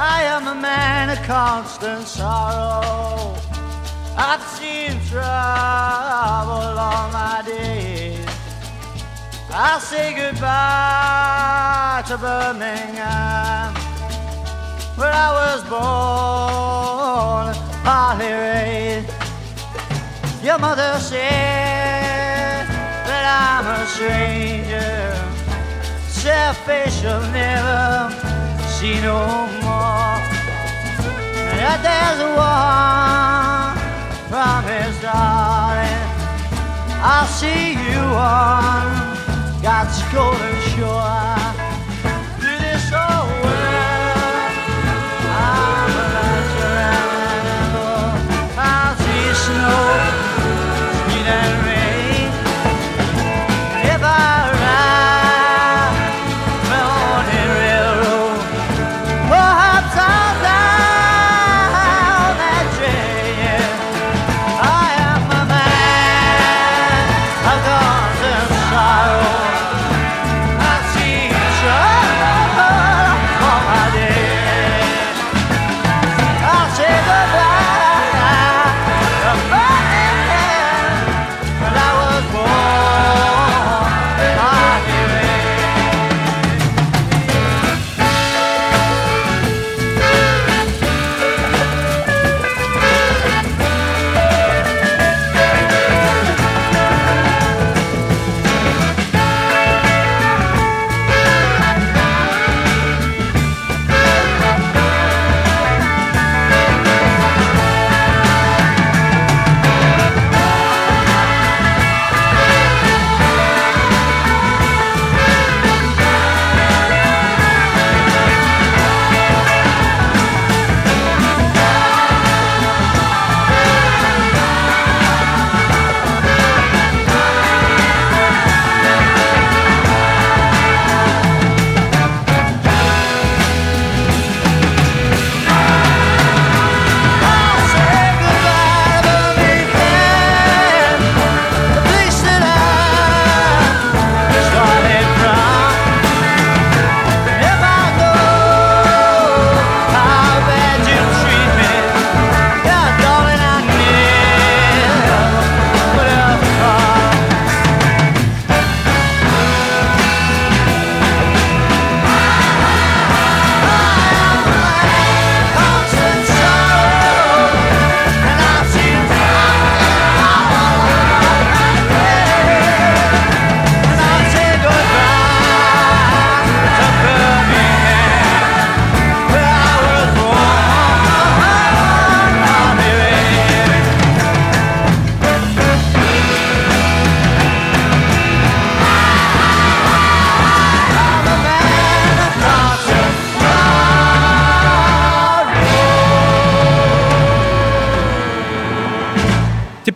I 0.00 0.22
am 0.22 0.46
a 0.46 0.54
man 0.54 1.10
of 1.10 1.20
constant 1.24 2.06
sorrow. 2.06 3.34
I've 4.16 4.44
seen 4.56 4.92
trouble 5.10 6.78
all 6.86 7.10
my 7.10 7.42
days. 7.44 8.24
I'll 9.50 9.80
say 9.80 10.14
goodbye 10.14 12.04
to 12.06 12.16
Birmingham, 12.16 13.74
where 14.94 15.12
I 15.12 15.30
was 15.40 15.64
born, 15.64 17.56
partly 17.82 18.30
raised. 18.30 19.10
Your 20.44 20.60
mother 20.60 21.00
said 21.00 22.68
that 23.08 23.24
I'm 23.42 23.66
a 23.66 23.84
stranger, 23.84 25.12
selfish 26.06 27.02
will 27.02 27.20
never 27.32 28.37
see 28.78 29.00
no 29.00 29.26
more. 29.64 30.22
That 31.58 31.78
there's 31.82 32.20
one 32.38 33.74
promise, 34.30 34.96
darling. 35.02 36.06
I'll 37.02 37.26
see 37.26 37.72
you 37.72 38.02
on 38.14 38.86
God's 39.62 40.00
golden 40.12 40.54
shore. 40.70 41.37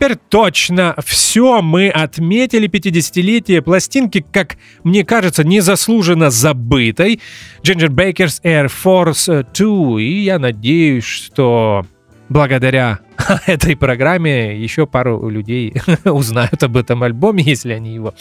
Теперь 0.02 0.18
точно 0.30 0.96
все 1.06 1.62
мы 1.62 1.88
отметили 1.88 2.68
50-летие 2.68 3.62
пластинки, 3.62 4.26
как 4.32 4.56
мне 4.82 5.04
кажется, 5.04 5.44
незаслуженно 5.44 6.28
забытой. 6.28 7.20
Ginger 7.62 7.86
Baker's 7.86 8.42
Air 8.42 8.68
Force 8.68 9.46
2. 9.54 10.00
И 10.00 10.24
я 10.24 10.40
надеюсь, 10.40 11.04
что 11.04 11.86
благодаря 12.32 13.00
этой 13.46 13.76
программе 13.76 14.56
еще 14.60 14.86
пару 14.86 15.28
людей 15.28 15.74
узнают 16.04 16.62
об 16.62 16.76
этом 16.76 17.02
альбоме, 17.02 17.42
если 17.44 17.72
они 17.72 17.94
его 17.94 18.14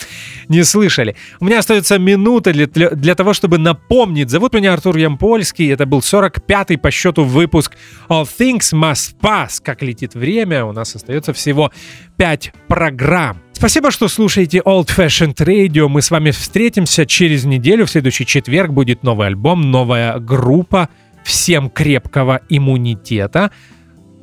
не 0.47 0.63
слышали. 0.63 1.15
У 1.39 1.45
меня 1.45 1.59
остается 1.59 1.97
минута 1.97 2.53
для, 2.53 2.67
для, 2.67 3.15
того, 3.15 3.33
чтобы 3.33 3.57
напомнить. 3.57 4.29
Зовут 4.29 4.53
меня 4.53 4.73
Артур 4.73 4.97
Ямпольский. 4.97 5.71
Это 5.71 5.85
был 5.85 5.99
45-й 5.99 6.77
по 6.77 6.91
счету 6.91 7.23
выпуск 7.23 7.75
All 8.09 8.27
Things 8.27 8.73
Must 8.73 9.15
Pass. 9.21 9.61
Как 9.63 9.81
летит 9.81 10.13
время, 10.15 10.65
у 10.65 10.73
нас 10.73 10.95
остается 10.95 11.33
всего 11.33 11.71
5 12.17 12.53
программ. 12.67 13.37
Спасибо, 13.53 13.91
что 13.91 14.07
слушаете 14.07 14.59
Old 14.59 14.87
Fashioned 14.87 15.35
Radio. 15.35 15.87
Мы 15.87 16.01
с 16.01 16.11
вами 16.11 16.31
встретимся 16.31 17.05
через 17.05 17.45
неделю. 17.45 17.85
В 17.85 17.91
следующий 17.91 18.25
четверг 18.25 18.71
будет 18.71 19.03
новый 19.03 19.27
альбом, 19.27 19.71
новая 19.71 20.19
группа. 20.19 20.89
Всем 21.23 21.69
крепкого 21.69 22.41
иммунитета 22.49 23.51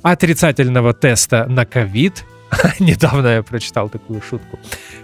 отрицательного 0.03 0.95
теста 0.95 1.47
на 1.49 1.65
ковид. 1.65 2.25
Недавно 2.79 3.29
я 3.29 3.43
прочитал 3.43 3.89
такую 3.89 4.23
шутку 4.23 4.59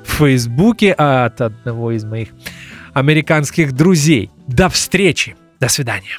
в 0.04 0.12
Фейсбуке 0.18 0.92
от 0.92 1.40
одного 1.40 1.92
из 1.92 2.04
моих 2.04 2.28
американских 2.92 3.72
друзей. 3.72 4.30
До 4.46 4.68
встречи. 4.68 5.36
До 5.60 5.68
свидания. 5.68 6.18